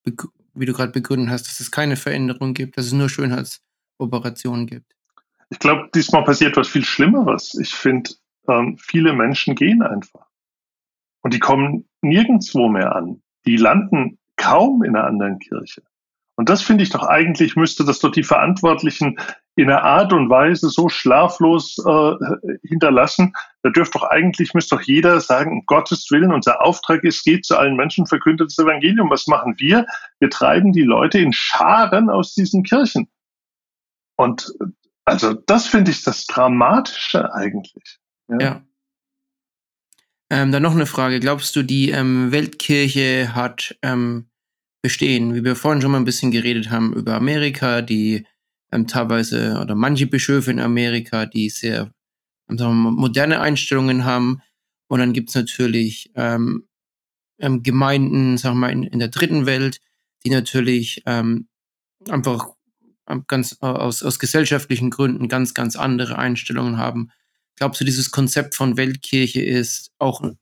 [0.04, 4.96] wie du gerade begründet hast, dass es keine Veränderung gibt, dass es nur Schönheitsoperationen gibt?
[5.50, 7.56] Ich glaube, diesmal passiert was viel Schlimmeres.
[7.60, 8.12] Ich finde,
[8.48, 10.28] ähm, viele Menschen gehen einfach.
[11.22, 15.84] Und die kommen nirgendwo mehr an die landen kaum in einer anderen Kirche.
[16.36, 19.20] Und das finde ich doch eigentlich, müsste das doch die Verantwortlichen
[19.56, 22.14] in einer Art und Weise so schlaflos äh,
[22.64, 23.34] hinterlassen.
[23.62, 27.46] Da dürfte doch eigentlich, müsste doch jeder sagen, um Gottes Willen, unser Auftrag ist, geht
[27.46, 29.10] zu allen Menschen, verkündet das Evangelium.
[29.10, 29.86] Was machen wir?
[30.20, 33.08] Wir treiben die Leute in Scharen aus diesen Kirchen.
[34.16, 34.52] Und
[35.06, 38.00] also das finde ich das Dramatische eigentlich.
[38.30, 38.40] ja.
[38.40, 38.62] ja.
[40.32, 41.20] Ähm, dann noch eine Frage.
[41.20, 44.30] Glaubst du, die ähm, Weltkirche hat ähm,
[44.82, 48.26] bestehen, wie wir vorhin schon mal ein bisschen geredet haben, über Amerika, die
[48.72, 51.92] ähm, teilweise oder manche Bischöfe in Amerika, die sehr
[52.50, 54.42] ähm, wir, moderne Einstellungen haben.
[54.88, 56.66] Und dann gibt es natürlich ähm,
[57.38, 59.82] Gemeinden, sagen wir mal, in, in der dritten Welt,
[60.24, 62.52] die natürlich einfach
[63.28, 67.12] ganz aus, aus gesellschaftlichen Gründen ganz, ganz andere Einstellungen haben
[67.56, 70.38] Glaubst du, dieses Konzept von Weltkirche ist auch ein,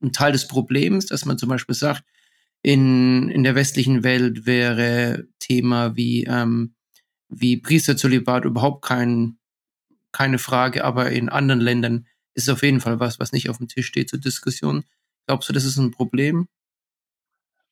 [0.00, 2.04] ein, Teil des Problems, dass man zum Beispiel sagt,
[2.62, 6.74] in, in der westlichen Welt wäre Thema wie, ähm,
[7.28, 9.38] wie Priesterzölibat überhaupt kein,
[10.12, 13.58] keine Frage, aber in anderen Ländern ist es auf jeden Fall was, was nicht auf
[13.58, 14.84] dem Tisch steht zur Diskussion.
[15.26, 16.48] Glaubst du, das ist ein Problem?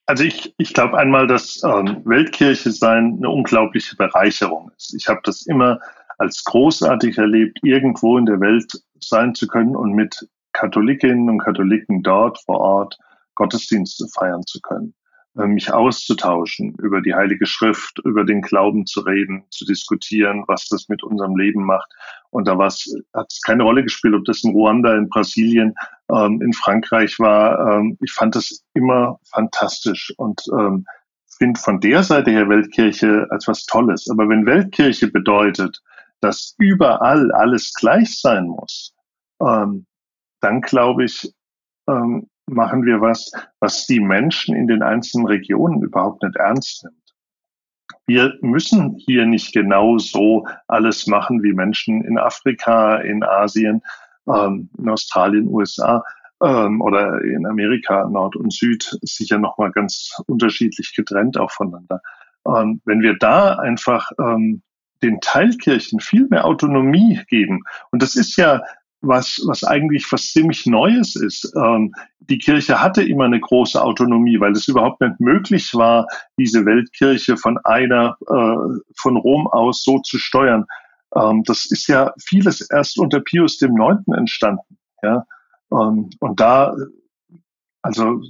[0.06, 4.92] Also ich, ich glaube einmal, dass ähm, Weltkirche sein eine unglaubliche Bereicherung ist.
[4.94, 5.78] Ich habe das immer
[6.20, 12.02] als großartig erlebt, irgendwo in der Welt sein zu können und mit Katholikinnen und Katholiken
[12.02, 12.98] dort vor Ort
[13.36, 14.92] Gottesdienste feiern zu können,
[15.38, 20.68] äh, mich auszutauschen über die Heilige Schrift, über den Glauben zu reden, zu diskutieren, was
[20.68, 21.90] das mit unserem Leben macht.
[22.28, 25.74] Und da hat es keine Rolle gespielt, ob das in Ruanda, in Brasilien,
[26.12, 27.78] ähm, in Frankreich war.
[27.78, 30.84] Ähm, ich fand das immer fantastisch und ähm,
[31.38, 34.10] finde von der Seite her Weltkirche als was Tolles.
[34.10, 35.80] Aber wenn Weltkirche bedeutet,
[36.20, 38.94] dass überall alles gleich sein muss,
[39.42, 39.86] ähm,
[40.40, 41.32] dann glaube ich,
[41.88, 46.96] ähm, machen wir was, was die Menschen in den einzelnen Regionen überhaupt nicht ernst nimmt.
[48.06, 53.82] Wir müssen hier nicht genau so alles machen wie Menschen in Afrika, in Asien,
[54.26, 56.02] ähm, in Australien, USA
[56.42, 62.00] ähm, oder in Amerika, Nord und Süd, sicher nochmal ganz unterschiedlich getrennt auch voneinander.
[62.46, 64.62] Ähm, wenn wir da einfach ähm,
[65.02, 68.62] den Teilkirchen viel mehr Autonomie geben, und das ist ja
[69.02, 71.52] was, was eigentlich was ziemlich Neues ist.
[71.56, 76.06] Ähm, die Kirche hatte immer eine große Autonomie, weil es überhaupt nicht möglich war,
[76.38, 80.66] diese Weltkirche von einer, äh, von Rom aus so zu steuern.
[81.14, 84.78] Ähm, das ist ja vieles erst unter Pius dem Neunten entstanden.
[85.02, 85.24] Ja?
[85.72, 86.74] Ähm, und da,
[87.82, 88.20] also,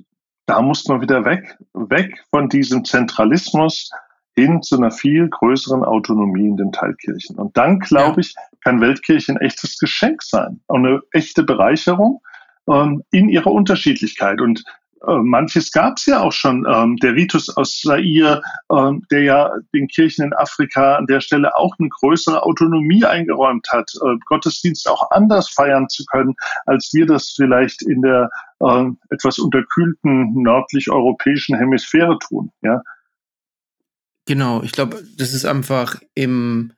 [0.47, 3.91] da muss man wieder weg, weg von diesem Zentralismus,
[4.37, 7.37] hin zu einer viel größeren Autonomie in den Teilkirchen.
[7.37, 12.23] Und dann, glaube ich, kann Weltkirche ein echtes Geschenk sein und eine echte Bereicherung
[12.69, 14.41] ähm, in ihrer Unterschiedlichkeit.
[14.41, 14.65] Und
[15.07, 16.67] äh, manches gab es ja auch schon.
[16.71, 21.57] Ähm, der Ritus aus Zaire, ähm, der ja den Kirchen in Afrika an der Stelle
[21.57, 26.35] auch eine größere Autonomie eingeräumt hat, äh, Gottesdienst auch anders feiern zu können,
[26.67, 28.29] als wir das vielleicht in der
[28.61, 32.53] äh, etwas unterkühlten nördlich europäischen Hemisphäre tun.
[32.61, 32.83] Ja,
[34.31, 36.73] Genau, ich glaube, das ist einfach im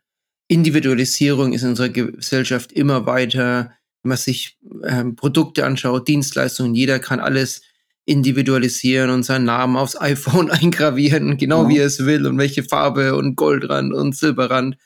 [0.49, 6.99] Individualisierung ist in unserer Gesellschaft immer weiter, wenn man sich ähm, Produkte anschaut, Dienstleistungen, jeder
[6.99, 7.61] kann alles
[8.07, 11.69] individualisieren und seinen Namen aufs iPhone eingravieren, genau ja.
[11.69, 14.79] wie er es will und welche Farbe und Goldrand und Silberrand.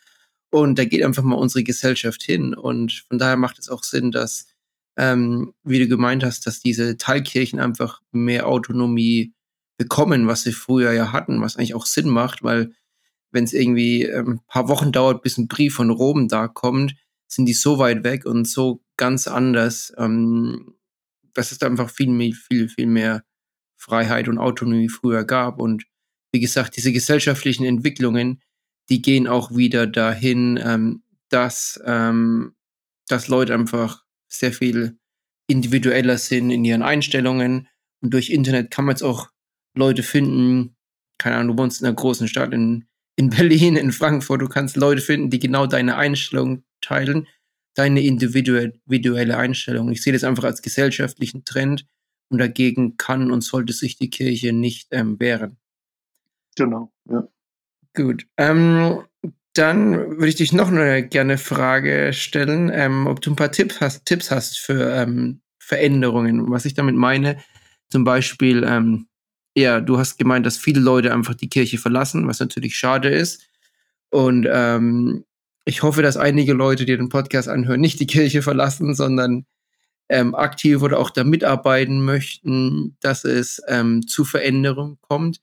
[0.50, 2.52] Und da geht einfach mal unsere Gesellschaft hin.
[2.52, 4.48] Und von daher macht es auch Sinn, dass,
[4.98, 9.35] ähm, wie du gemeint hast, dass diese Teilkirchen einfach mehr Autonomie
[9.76, 12.72] bekommen, was sie früher ja hatten, was eigentlich auch Sinn macht, weil
[13.30, 16.94] wenn es irgendwie ähm, ein paar Wochen dauert, bis ein Brief von Rom da kommt,
[17.28, 20.74] sind die so weit weg und so ganz anders, ähm,
[21.34, 23.24] dass es da einfach viel, viel, viel mehr
[23.76, 25.60] Freiheit und Autonomie früher gab.
[25.60, 25.84] Und
[26.32, 28.40] wie gesagt, diese gesellschaftlichen Entwicklungen,
[28.88, 32.54] die gehen auch wieder dahin, ähm, dass, ähm,
[33.08, 34.98] dass Leute einfach sehr viel
[35.46, 37.68] individueller sind in ihren Einstellungen.
[38.00, 39.28] Und durch Internet kann man jetzt auch
[39.76, 40.76] Leute finden,
[41.18, 44.76] keine Ahnung, du wohnst in einer großen Stadt, in, in Berlin, in Frankfurt, du kannst
[44.76, 47.26] Leute finden, die genau deine Einstellung teilen,
[47.74, 49.90] deine individuelle Einstellung.
[49.90, 51.86] Ich sehe das einfach als gesellschaftlichen Trend
[52.28, 55.58] und dagegen kann und sollte sich die Kirche nicht ähm, wehren.
[56.56, 57.28] Genau, ja.
[57.94, 58.26] Gut.
[58.36, 59.04] Ähm,
[59.54, 63.80] dann würde ich dich noch eine gerne Frage stellen, ähm, ob du ein paar Tipps
[63.80, 66.50] hast, Tipps hast für ähm, Veränderungen.
[66.50, 67.38] Was ich damit meine,
[67.88, 69.08] zum Beispiel, ähm,
[69.56, 73.48] ja, du hast gemeint, dass viele Leute einfach die Kirche verlassen, was natürlich schade ist.
[74.10, 75.24] Und ähm,
[75.64, 79.46] ich hoffe, dass einige Leute, die den Podcast anhören, nicht die Kirche verlassen, sondern
[80.10, 85.40] ähm, aktiv oder auch da mitarbeiten möchten, dass es ähm, zu Veränderungen kommt.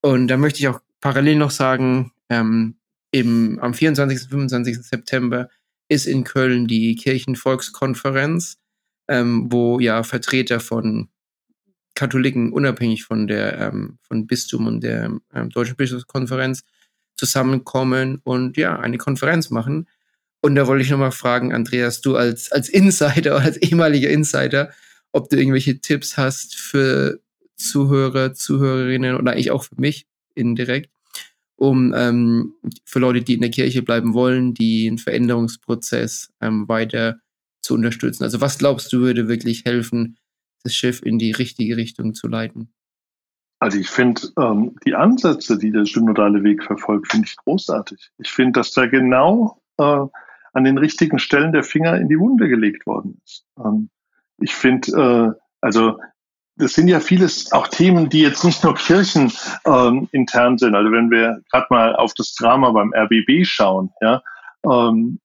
[0.00, 2.76] Und da möchte ich auch parallel noch sagen, ähm,
[3.10, 4.22] im, am 24.
[4.22, 4.78] und 25.
[4.82, 5.50] September
[5.88, 8.56] ist in Köln die Kirchenvolkskonferenz,
[9.08, 11.08] ähm, wo ja Vertreter von
[11.94, 16.64] Katholiken unabhängig von der ähm, von Bistum und der ähm, Deutschen Bischofskonferenz
[17.16, 19.86] zusammenkommen und ja, eine Konferenz machen.
[20.40, 24.72] Und da wollte ich nochmal fragen, Andreas, du als, als Insider oder als ehemaliger Insider,
[25.12, 27.20] ob du irgendwelche Tipps hast für
[27.56, 30.90] Zuhörer, Zuhörerinnen oder eigentlich auch für mich indirekt,
[31.56, 37.20] um ähm, für Leute, die in der Kirche bleiben wollen, einen Veränderungsprozess ähm, weiter
[37.60, 38.24] zu unterstützen.
[38.24, 40.16] Also was glaubst du würde wirklich helfen,
[40.64, 42.72] das Schiff in die richtige Richtung zu leiten?
[43.58, 48.10] Also ich finde ähm, die Ansätze, die der synodale Weg verfolgt, finde ich großartig.
[48.18, 50.06] Ich finde, dass da genau äh,
[50.52, 53.46] an den richtigen Stellen der Finger in die Wunde gelegt worden ist.
[53.64, 53.88] Ähm,
[54.38, 55.98] ich finde, äh, also
[56.56, 59.32] das sind ja vieles auch Themen, die jetzt nicht nur Kirchen
[59.64, 60.74] ähm, intern sind.
[60.74, 64.22] Also wenn wir gerade mal auf das Drama beim RBB schauen, ja,
[64.64, 65.20] ähm,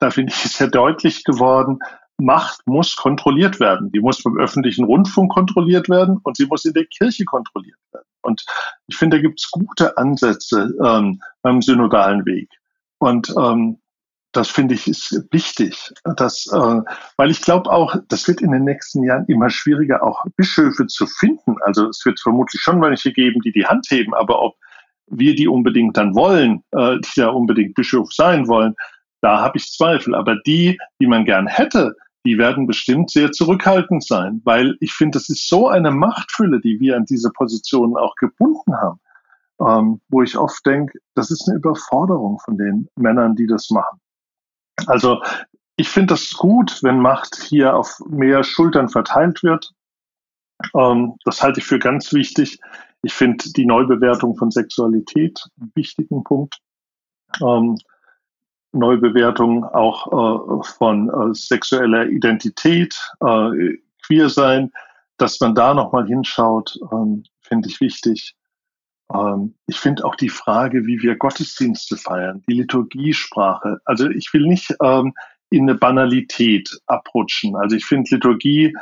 [0.00, 1.78] da finde ich es sehr deutlich geworden,
[2.20, 3.92] Macht muss kontrolliert werden.
[3.92, 8.06] Die muss beim öffentlichen Rundfunk kontrolliert werden und sie muss in der Kirche kontrolliert werden.
[8.22, 8.44] Und
[8.88, 12.50] ich finde, da gibt es gute Ansätze ähm, beim synodalen Weg.
[12.98, 13.78] Und ähm,
[14.32, 16.80] das finde ich ist wichtig, dass, äh,
[17.16, 21.06] weil ich glaube auch, das wird in den nächsten Jahren immer schwieriger, auch Bischöfe zu
[21.06, 21.56] finden.
[21.62, 24.56] Also es wird vermutlich schon welche geben, die die Hand heben, aber ob
[25.06, 28.74] wir die unbedingt dann wollen, äh, die da unbedingt Bischof sein wollen,
[29.22, 30.14] da habe ich Zweifel.
[30.14, 31.96] Aber die, die man gern hätte,
[32.28, 36.78] die werden bestimmt sehr zurückhaltend sein, weil ich finde, das ist so eine Machtfülle, die
[36.78, 39.00] wir an diese Positionen auch gebunden haben,
[39.66, 43.98] ähm, wo ich oft denke, das ist eine Überforderung von den Männern, die das machen.
[44.86, 45.22] Also
[45.76, 49.72] ich finde das gut, wenn Macht hier auf mehr Schultern verteilt wird.
[50.74, 52.60] Ähm, das halte ich für ganz wichtig.
[53.00, 56.58] Ich finde die Neubewertung von Sexualität einen wichtigen Punkt.
[57.40, 57.78] Ähm,
[58.72, 64.70] Neubewertung auch äh, von äh, sexueller Identität, äh, queer sein,
[65.16, 68.36] dass man da nochmal hinschaut, ähm, finde ich wichtig.
[69.12, 73.78] Ähm, ich finde auch die Frage, wie wir Gottesdienste feiern, die Liturgiesprache.
[73.84, 75.14] Also ich will nicht ähm,
[75.50, 77.56] in eine Banalität abrutschen.
[77.56, 78.74] Also ich finde, Liturgie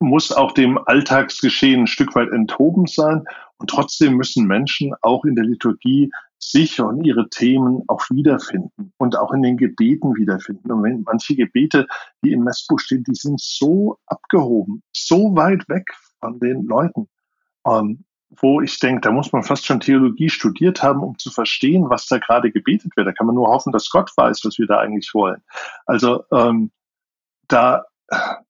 [0.00, 3.24] muss auch dem Alltagsgeschehen ein Stück weit enthoben sein.
[3.58, 6.10] Und trotzdem müssen Menschen auch in der Liturgie
[6.40, 10.72] sich und ihre Themen auch wiederfinden und auch in den Gebeten wiederfinden.
[10.72, 11.86] Und wenn manche Gebete,
[12.24, 17.08] die im Messbuch stehen, die sind so abgehoben, so weit weg von den Leuten.
[17.66, 18.04] Ähm,
[18.40, 22.06] wo ich denke, da muss man fast schon Theologie studiert haben, um zu verstehen, was
[22.06, 23.06] da gerade gebetet wird.
[23.06, 25.42] Da kann man nur hoffen, dass Gott weiß, was wir da eigentlich wollen.
[25.84, 26.70] Also ähm,
[27.48, 27.86] da,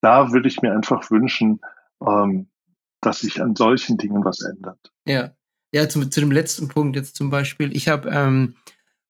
[0.01, 1.61] da würde ich mir einfach wünschen,
[2.07, 2.51] ähm,
[3.01, 4.93] dass sich an solchen Dingen was ändert.
[5.07, 5.31] Ja,
[5.73, 7.75] ja, zu, zu dem letzten Punkt jetzt zum Beispiel.
[7.77, 8.55] Ich habe ähm,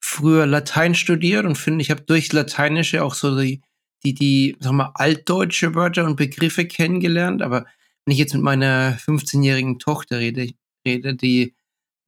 [0.00, 3.62] früher Latein studiert und finde, ich habe durch Lateinische auch so die,
[4.04, 7.42] die, die, sag mal, altdeutsche Wörter und Begriffe kennengelernt.
[7.42, 7.66] Aber
[8.04, 10.48] wenn ich jetzt mit meiner 15-jährigen Tochter rede,
[10.86, 11.54] rede, die,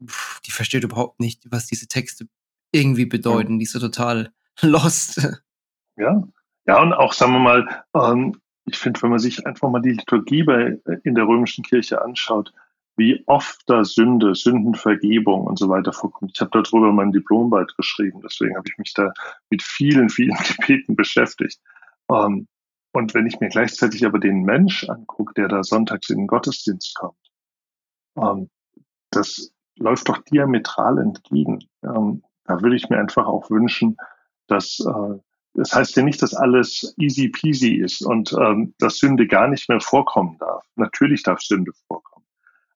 [0.00, 2.26] die versteht überhaupt nicht, was diese Texte
[2.72, 3.58] irgendwie bedeuten.
[3.58, 4.32] Die ist so total
[4.62, 5.28] lost.
[5.96, 6.22] Ja,
[6.66, 9.92] ja, und auch, sagen wir mal, ähm, ich finde, wenn man sich einfach mal die
[9.92, 12.52] Liturgie bei, in der römischen Kirche anschaut,
[13.02, 16.30] wie oft da Sünde, Sündenvergebung und so weiter vorkommt.
[16.34, 19.12] Ich habe darüber mein Diplomarbeit geschrieben, deswegen habe ich mich da
[19.50, 21.60] mit vielen, vielen Gebeten beschäftigt.
[22.08, 22.46] Ähm,
[22.92, 26.94] und wenn ich mir gleichzeitig aber den Mensch angucke, der da sonntags in den Gottesdienst
[26.94, 27.18] kommt,
[28.16, 28.48] ähm,
[29.10, 31.64] das läuft doch diametral entgegen.
[31.82, 33.96] Ähm, da würde ich mir einfach auch wünschen,
[34.46, 35.18] dass äh,
[35.54, 38.34] das heißt ja nicht, dass alles easy peasy ist und
[38.78, 40.64] dass Sünde gar nicht mehr vorkommen darf.
[40.76, 42.11] Natürlich darf Sünde vorkommen.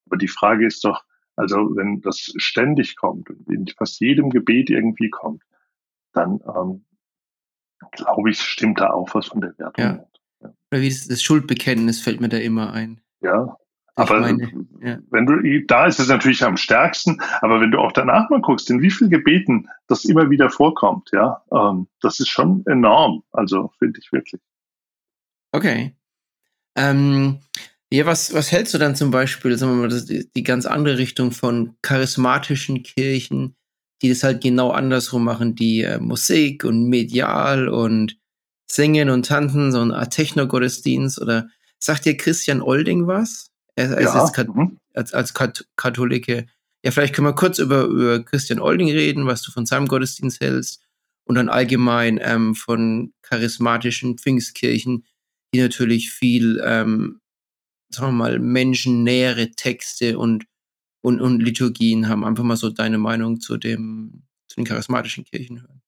[0.07, 1.05] Aber die Frage ist doch,
[1.37, 5.43] also wenn das ständig kommt und in fast jedem Gebet irgendwie kommt,
[6.13, 6.85] dann ähm,
[7.93, 9.85] glaube ich, stimmt da auch was von der Wertung.
[9.85, 10.07] Ja.
[10.41, 10.55] ja.
[10.71, 13.01] Oder wie das, das Schuldbekenntnis fällt mir da immer ein.
[13.21, 13.57] Ja,
[13.99, 14.53] aber meine,
[14.83, 14.99] ja.
[15.11, 18.71] wenn du, da ist es natürlich am stärksten, aber wenn du auch danach mal guckst,
[18.71, 23.23] in wie vielen Gebeten das immer wieder vorkommt, ja, ähm, das ist schon enorm.
[23.33, 24.43] Also finde ich wirklich.
[25.53, 25.97] Okay.
[26.77, 27.41] Ähm,
[27.93, 30.99] ja, was, was hältst du dann zum Beispiel, sagen wir mal, die, die ganz andere
[30.99, 33.55] Richtung von charismatischen Kirchen,
[34.03, 38.18] die das halt genau andersrum machen, die äh, Musik und medial und
[38.70, 43.51] Singen und Tanzen, so ein Techno-Gottesdienst oder sagt dir Christian Olding was?
[43.76, 44.24] Er, er ja.
[44.24, 44.78] ist mhm.
[44.95, 45.34] als, als
[45.76, 46.47] Katholike.
[46.84, 50.41] Ja, vielleicht können wir kurz über, über Christian Olding reden, was du von seinem Gottesdienst
[50.41, 50.82] hältst
[51.24, 55.05] und dann allgemein ähm, von charismatischen Pfingstkirchen,
[55.53, 57.20] die natürlich viel, ähm,
[57.89, 60.45] sagen wir mal, menschennähere Texte und,
[61.03, 62.24] und, und Liturgien haben.
[62.24, 65.82] Einfach mal so deine Meinung zu, dem, zu den charismatischen Kirchen hören.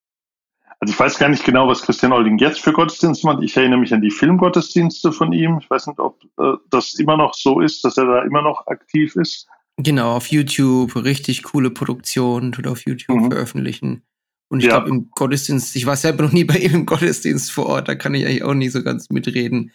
[0.80, 3.42] Also ich weiß gar nicht genau, was Christian Olding jetzt für Gottesdienste macht.
[3.42, 5.58] Ich erinnere mich an die Filmgottesdienste von ihm.
[5.60, 8.66] Ich weiß nicht, ob äh, das immer noch so ist, dass er da immer noch
[8.68, 9.48] aktiv ist.
[9.76, 13.30] Genau, auf YouTube, richtig coole Produktion, tut auf YouTube mhm.
[13.30, 14.02] veröffentlichen.
[14.48, 14.78] Und ich ja.
[14.78, 17.94] glaube, im Gottesdienst, ich war selber noch nie bei ihm im Gottesdienst vor Ort, da
[17.94, 19.72] kann ich eigentlich auch nicht so ganz mitreden.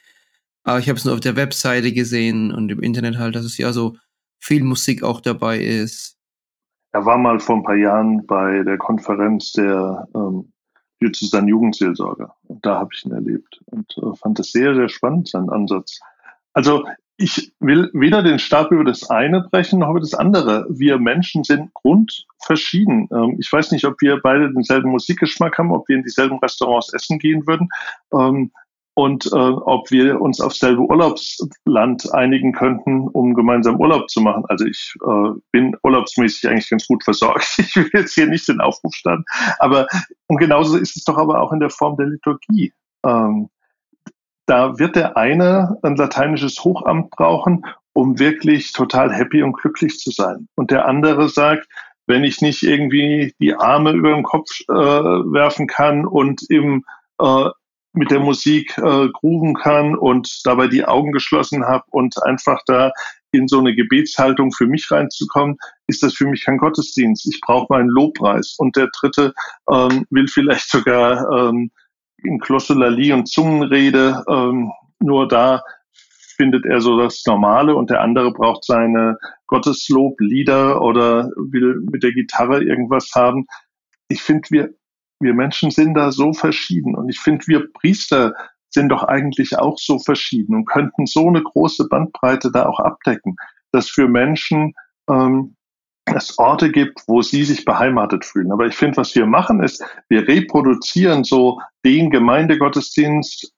[0.64, 3.58] Aber ich habe es nur auf der Webseite gesehen und im Internet halt, dass es
[3.58, 3.98] ja so
[4.40, 6.18] viel Musik auch dabei ist.
[6.94, 10.54] Er war mal vor ein paar Jahren bei der Konferenz der ähm,
[11.02, 12.36] Diözesan Jugendseelsorger.
[12.48, 16.00] Und da habe ich ihn erlebt und äh, fand es sehr, sehr spannend, seinen Ansatz.
[16.54, 16.86] Also
[17.18, 20.66] ich will weder den Stab über das eine brechen noch über das andere.
[20.70, 23.08] Wir Menschen sind grundverschieden.
[23.12, 26.94] Ähm, ich weiß nicht, ob wir beide denselben Musikgeschmack haben, ob wir in dieselben Restaurants
[26.94, 27.70] essen gehen würden.
[28.14, 28.52] Ähm,
[28.96, 34.44] und äh, ob wir uns auf selbe Urlaubsland einigen könnten, um gemeinsam Urlaub zu machen.
[34.48, 37.58] Also ich äh, bin urlaubsmäßig eigentlich ganz gut versorgt.
[37.58, 39.26] Ich will jetzt hier nicht den Aufruf starten.
[39.58, 39.88] Aber
[40.28, 42.72] und genauso ist es doch aber auch in der Form der Liturgie.
[43.06, 43.50] Ähm,
[44.46, 50.12] da wird der eine ein lateinisches Hochamt brauchen, um wirklich total happy und glücklich zu
[50.12, 50.48] sein.
[50.56, 51.68] Und der andere sagt,
[52.06, 56.84] wenn ich nicht irgendwie die Arme über den Kopf äh, werfen kann und im
[57.20, 57.50] äh,
[57.94, 62.92] mit der Musik äh, grooven kann und dabei die Augen geschlossen habe und einfach da
[63.32, 67.28] in so eine Gebetshaltung für mich reinzukommen, ist das für mich kein Gottesdienst.
[67.28, 68.56] Ich brauche meinen Lobpreis.
[68.58, 69.34] Und der dritte
[69.72, 71.72] ähm, will vielleicht sogar ähm,
[72.24, 75.62] in Glossolalie und Zungenrede, ähm, nur da
[76.38, 79.18] findet er so das Normale und der andere braucht seine
[79.48, 83.46] Gottesloblieder oder will mit der Gitarre irgendwas haben.
[84.08, 84.70] Ich finde, wir
[85.24, 86.96] wir Menschen sind da so verschieden.
[86.96, 88.34] Und ich finde, wir Priester
[88.70, 93.36] sind doch eigentlich auch so verschieden und könnten so eine große Bandbreite da auch abdecken,
[93.72, 94.74] dass für Menschen
[95.10, 95.56] ähm,
[96.06, 98.52] es Orte gibt, wo sie sich beheimatet fühlen.
[98.52, 103.54] Aber ich finde, was wir machen, ist, wir reproduzieren so den Gemeindegottesdienst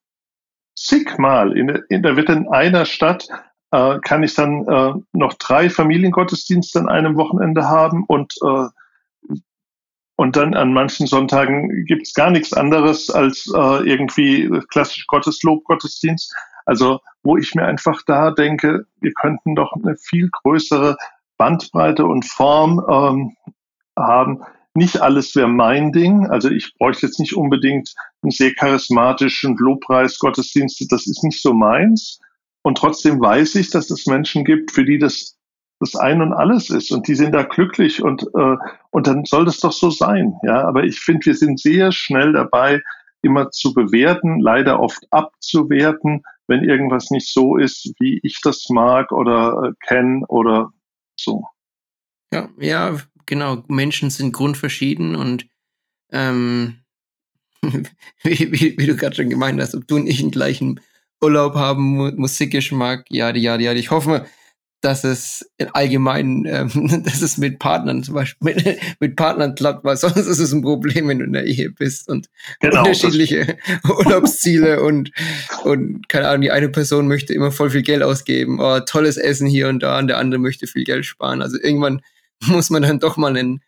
[0.75, 1.57] zigmal.
[1.57, 3.27] In, in, da wird in einer Stadt
[3.71, 8.67] äh, kann ich dann äh, noch drei Familiengottesdienste an einem Wochenende haben und äh,
[10.17, 16.33] und dann an manchen Sonntagen gibt's gar nichts anderes als äh, irgendwie klassisch Gotteslob, Gottesdienst.
[16.65, 20.97] Also wo ich mir einfach da denke, wir könnten doch eine viel größere
[21.37, 23.35] Bandbreite und Form ähm,
[23.97, 24.41] haben.
[24.73, 26.27] Nicht alles wäre mein Ding.
[26.27, 30.87] Also ich bräuchte jetzt nicht unbedingt einen sehr charismatischen Lobpreis, Gottesdienste.
[30.89, 32.19] Das ist nicht so meins.
[32.61, 35.34] Und trotzdem weiß ich, dass es Menschen gibt, für die das
[35.79, 38.55] das Ein und Alles ist und die sind da glücklich und, äh,
[38.91, 40.33] und dann soll das doch so sein.
[40.43, 42.81] Ja, aber ich finde, wir sind sehr schnell dabei,
[43.21, 49.11] immer zu bewerten, leider oft abzuwerten, wenn irgendwas nicht so ist, wie ich das mag
[49.11, 50.69] oder äh, kenne oder
[51.19, 51.45] so.
[52.31, 53.63] Ja, ja, genau.
[53.67, 55.47] Menschen sind grundverschieden und
[56.11, 56.79] ähm,
[57.61, 60.79] wie, wie, wie, du gerade schon gemeint hast, ob du und ich den gleichen
[61.21, 63.73] Urlaub haben, Musikgeschmack, ja, ja, ja.
[63.73, 64.25] Ich hoffe,
[64.85, 69.97] dass es allgemein, ähm, dass es mit Partnern zum Beispiel mit, mit, Partnern klappt, weil
[69.97, 72.29] sonst ist es ein Problem, wenn du in der Ehe bist und
[72.59, 75.11] genau, unterschiedliche Urlaubsziele und
[75.63, 79.47] und keine Ahnung, die eine Person möchte immer voll viel Geld ausgeben, oh, tolles Essen
[79.47, 81.41] hier und da, und der andere möchte viel Geld sparen.
[81.41, 82.01] Also irgendwann
[82.45, 83.61] muss man dann doch mal einen,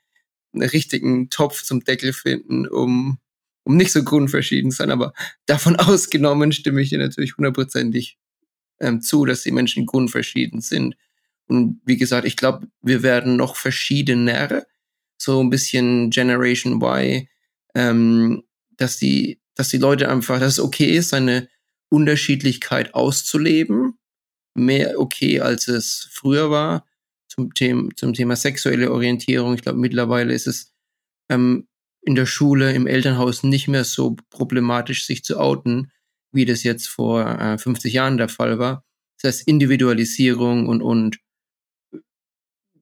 [0.53, 3.18] einen richtigen Topf zum Deckel finden, um
[3.63, 4.91] um nicht so grundverschieden zu sein.
[4.91, 5.11] Aber
[5.45, 8.18] davon ausgenommen stimme ich dir natürlich hundertprozentig
[8.80, 10.95] ähm, zu, dass die Menschen grundverschieden sind.
[11.47, 14.65] Und wie gesagt, ich glaube, wir werden noch verschiedener,
[15.17, 17.27] so ein bisschen Generation Y,
[17.73, 18.43] ähm,
[18.77, 21.47] dass die, dass die Leute einfach, dass es okay ist, seine
[21.89, 23.97] Unterschiedlichkeit auszuleben.
[24.55, 26.85] Mehr okay, als es früher war.
[27.27, 29.53] Zum, Thema, zum Thema sexuelle Orientierung.
[29.53, 30.73] Ich glaube, mittlerweile ist es
[31.29, 31.67] ähm,
[32.01, 35.91] in der Schule, im Elternhaus nicht mehr so problematisch, sich zu outen,
[36.31, 38.85] wie das jetzt vor äh, 50 Jahren der Fall war.
[39.21, 41.17] Das heißt, Individualisierung und, und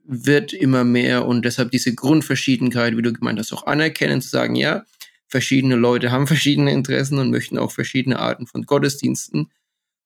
[0.07, 4.55] wird immer mehr und deshalb diese Grundverschiedenheit, wie du gemeint hast, auch anerkennen, zu sagen,
[4.55, 4.85] ja,
[5.27, 9.51] verschiedene Leute haben verschiedene Interessen und möchten auch verschiedene Arten von Gottesdiensten.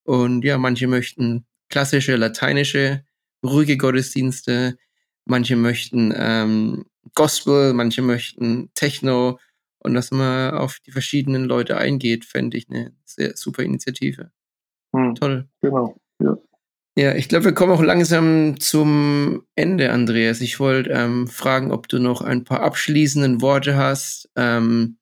[0.03, 3.03] Und ja, manche möchten klassische lateinische,
[3.45, 4.77] ruhige Gottesdienste,
[5.25, 9.39] manche möchten ähm, Gospel, manche möchten Techno,
[9.79, 14.31] und dass man auf die verschiedenen Leute eingeht, fände ich eine sehr super Initiative.
[14.93, 15.47] Hm, Toll.
[15.61, 16.37] Genau, ja.
[16.99, 20.41] Ja, ich glaube, wir kommen auch langsam zum Ende, Andreas.
[20.41, 24.29] Ich wollte ähm, fragen, ob du noch ein paar abschließenden Worte hast.
[24.35, 24.97] Ähm,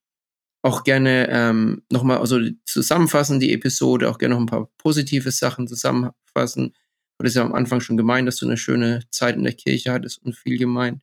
[0.62, 5.68] auch gerne ähm, nochmal also zusammenfassen, die Episode, auch gerne noch ein paar positive Sachen
[5.68, 6.76] zusammenfassen.
[7.18, 9.92] Du hast ja am Anfang schon gemeint, dass du eine schöne Zeit in der Kirche
[9.92, 11.02] hattest und viel gemeint.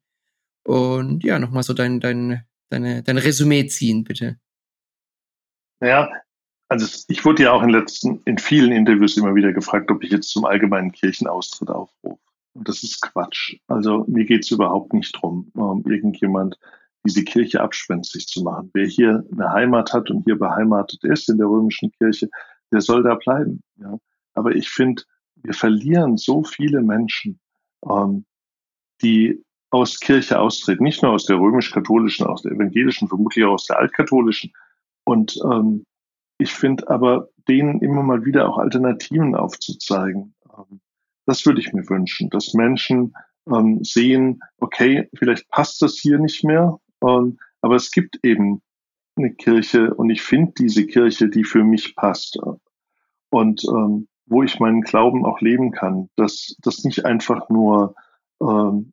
[0.62, 4.38] Und ja, nochmal so dein, dein deine, dein Resümee ziehen, bitte.
[5.80, 6.08] Ja,
[6.74, 10.10] also ich wurde ja auch in, letzten, in vielen Interviews immer wieder gefragt, ob ich
[10.10, 12.18] jetzt zum allgemeinen Kirchenaustritt aufrufe.
[12.54, 13.56] Und das ist Quatsch.
[13.68, 16.58] Also mir geht es überhaupt nicht darum, um irgendjemand
[17.06, 18.70] diese Kirche abspenstig zu machen.
[18.74, 22.28] Wer hier eine Heimat hat und hier beheimatet ist in der römischen Kirche,
[22.72, 23.62] der soll da bleiben.
[23.76, 23.96] Ja.
[24.32, 25.04] Aber ich finde,
[25.36, 27.38] wir verlieren so viele Menschen,
[27.88, 28.24] ähm,
[29.00, 33.66] die aus Kirche austreten, nicht nur aus der römisch-katholischen, aus der evangelischen, vermutlich auch aus
[33.66, 34.52] der altkatholischen.
[35.04, 35.84] Und ähm,
[36.44, 40.34] ich finde aber, denen immer mal wieder auch Alternativen aufzuzeigen.
[40.54, 40.80] Ähm,
[41.24, 43.14] das würde ich mir wünschen, dass Menschen
[43.50, 48.60] ähm, sehen, okay, vielleicht passt das hier nicht mehr, ähm, aber es gibt eben
[49.16, 52.38] eine Kirche und ich finde diese Kirche, die für mich passt.
[53.30, 53.62] und
[54.26, 56.08] wo ich meinen Glauben auch leben kann.
[56.16, 57.94] Dass das nicht einfach nur,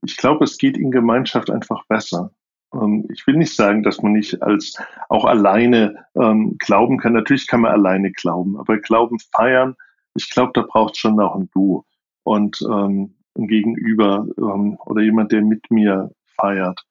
[0.03, 2.31] ich glaube, es geht in Gemeinschaft einfach besser.
[2.73, 4.77] Ähm, ich will nicht sagen, dass man nicht als
[5.09, 7.13] auch alleine ähm, glauben kann.
[7.13, 9.75] Natürlich kann man alleine glauben, aber Glauben feiern,
[10.15, 11.85] ich glaube, da braucht es schon auch ein Du
[12.23, 16.81] und ähm, ein Gegenüber ähm, oder jemand, der mit mir feiert.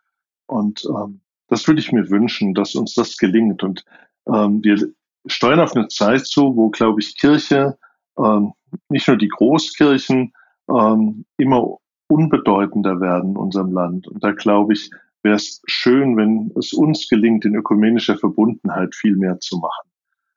[0.47, 3.62] Und ähm, das würde ich mir wünschen, dass uns das gelingt.
[3.62, 3.85] Und
[4.26, 4.89] ähm, wir
[5.26, 7.78] steuern auf eine Zeit zu, wo, glaube ich, Kirche,
[8.18, 8.53] ähm,
[8.89, 10.33] nicht nur die Großkirchen,
[10.70, 11.76] ähm, immer
[12.09, 14.09] unbedeutender werden in unserem Land.
[14.09, 14.91] Und da glaube ich,
[15.22, 19.90] wäre es schön, wenn es uns gelingt, in ökumenischer Verbundenheit viel mehr zu machen.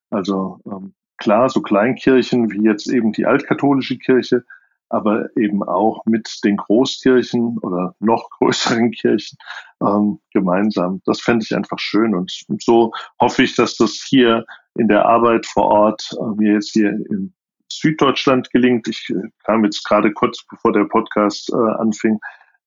[0.09, 4.43] Also ähm, klar, so Kleinkirchen wie jetzt eben die altkatholische Kirche,
[4.89, 9.38] aber eben auch mit den Großkirchen oder noch größeren Kirchen
[9.81, 11.01] ähm, gemeinsam.
[11.05, 12.13] Das fände ich einfach schön.
[12.13, 12.31] Und
[12.61, 16.89] so hoffe ich, dass das hier in der Arbeit vor Ort äh, mir jetzt hier
[16.89, 17.34] in
[17.71, 18.88] Süddeutschland gelingt.
[18.88, 22.19] Ich äh, kam jetzt gerade kurz bevor der Podcast äh, anfing,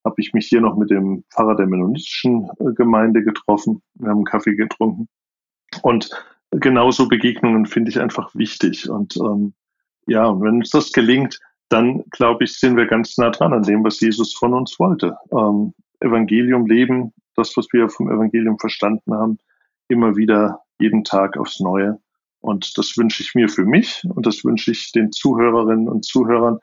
[0.06, 3.82] habe ich mich hier noch mit dem Pfarrer der mennonitischen äh, Gemeinde getroffen.
[3.94, 5.08] Wir haben einen Kaffee getrunken.
[5.82, 6.08] Und
[6.52, 8.88] genauso Begegnungen finde ich einfach wichtig.
[8.88, 9.52] Und ähm,
[10.06, 13.64] ja, und wenn uns das gelingt, dann glaube ich, sind wir ganz nah dran an
[13.64, 15.16] dem, was Jesus von uns wollte.
[15.32, 19.38] Ähm, Evangelium leben, das, was wir vom Evangelium verstanden haben,
[19.88, 21.98] immer wieder jeden Tag aufs Neue.
[22.40, 26.60] Und das wünsche ich mir für mich und das wünsche ich den Zuhörerinnen und Zuhörern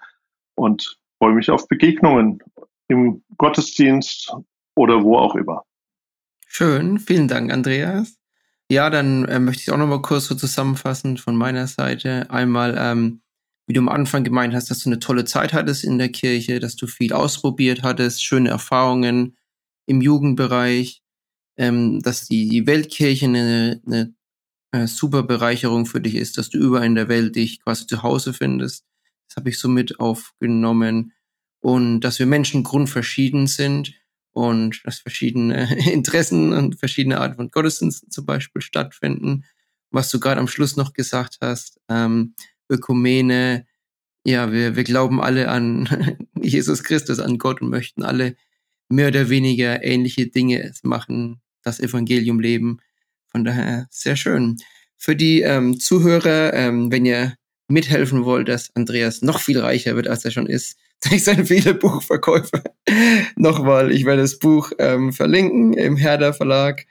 [0.55, 2.39] und freue mich auf Begegnungen
[2.93, 4.31] im Gottesdienst
[4.75, 5.63] oder wo auch immer.
[6.47, 8.17] Schön, vielen Dank, Andreas.
[8.69, 12.29] Ja, dann äh, möchte ich auch noch mal kurz so zusammenfassen von meiner Seite.
[12.29, 13.21] Einmal, ähm,
[13.67, 16.59] wie du am Anfang gemeint hast, dass du eine tolle Zeit hattest in der Kirche,
[16.59, 19.37] dass du viel ausprobiert hattest, schöne Erfahrungen
[19.85, 21.01] im Jugendbereich,
[21.57, 24.15] ähm, dass die, die Weltkirche eine, eine,
[24.71, 28.03] eine super Bereicherung für dich ist, dass du überall in der Welt dich quasi zu
[28.03, 28.85] Hause findest.
[29.27, 31.13] Das habe ich so mit aufgenommen.
[31.63, 33.93] Und dass wir Menschen grundverschieden sind
[34.33, 39.45] und dass verschiedene Interessen und verschiedene Arten von Gottesdiensten zum Beispiel stattfinden.
[39.89, 42.35] Was du gerade am Schluss noch gesagt hast, ähm,
[42.69, 43.65] Ökumene,
[44.25, 48.35] ja, wir, wir glauben alle an Jesus Christus, an Gott und möchten alle
[48.89, 52.79] mehr oder weniger ähnliche Dinge machen, das Evangelium leben.
[53.27, 54.57] Von daher sehr schön.
[54.97, 57.35] Für die ähm, Zuhörer, ähm, wenn ihr
[57.69, 60.77] mithelfen wollt, dass Andreas noch viel reicher wird, als er schon ist,
[61.09, 62.63] durch seine viele Buchverkäufe.
[63.35, 66.85] Nochmal, ich werde das Buch ähm, verlinken im Herder Verlag.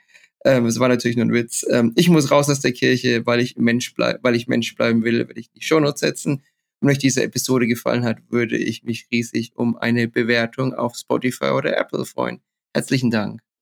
[0.45, 1.65] Ähm, es war natürlich nur ein Witz.
[1.69, 5.03] Ähm, ich muss raus aus der Kirche, weil ich Mensch bleib, weil ich Mensch bleiben
[5.03, 6.43] will, werde ich die Shownotes setzen.
[6.81, 11.51] Wenn euch diese Episode gefallen hat, würde ich mich riesig um eine Bewertung auf Spotify
[11.51, 12.41] oder Apple freuen.
[12.73, 13.52] Herzlichen Dank.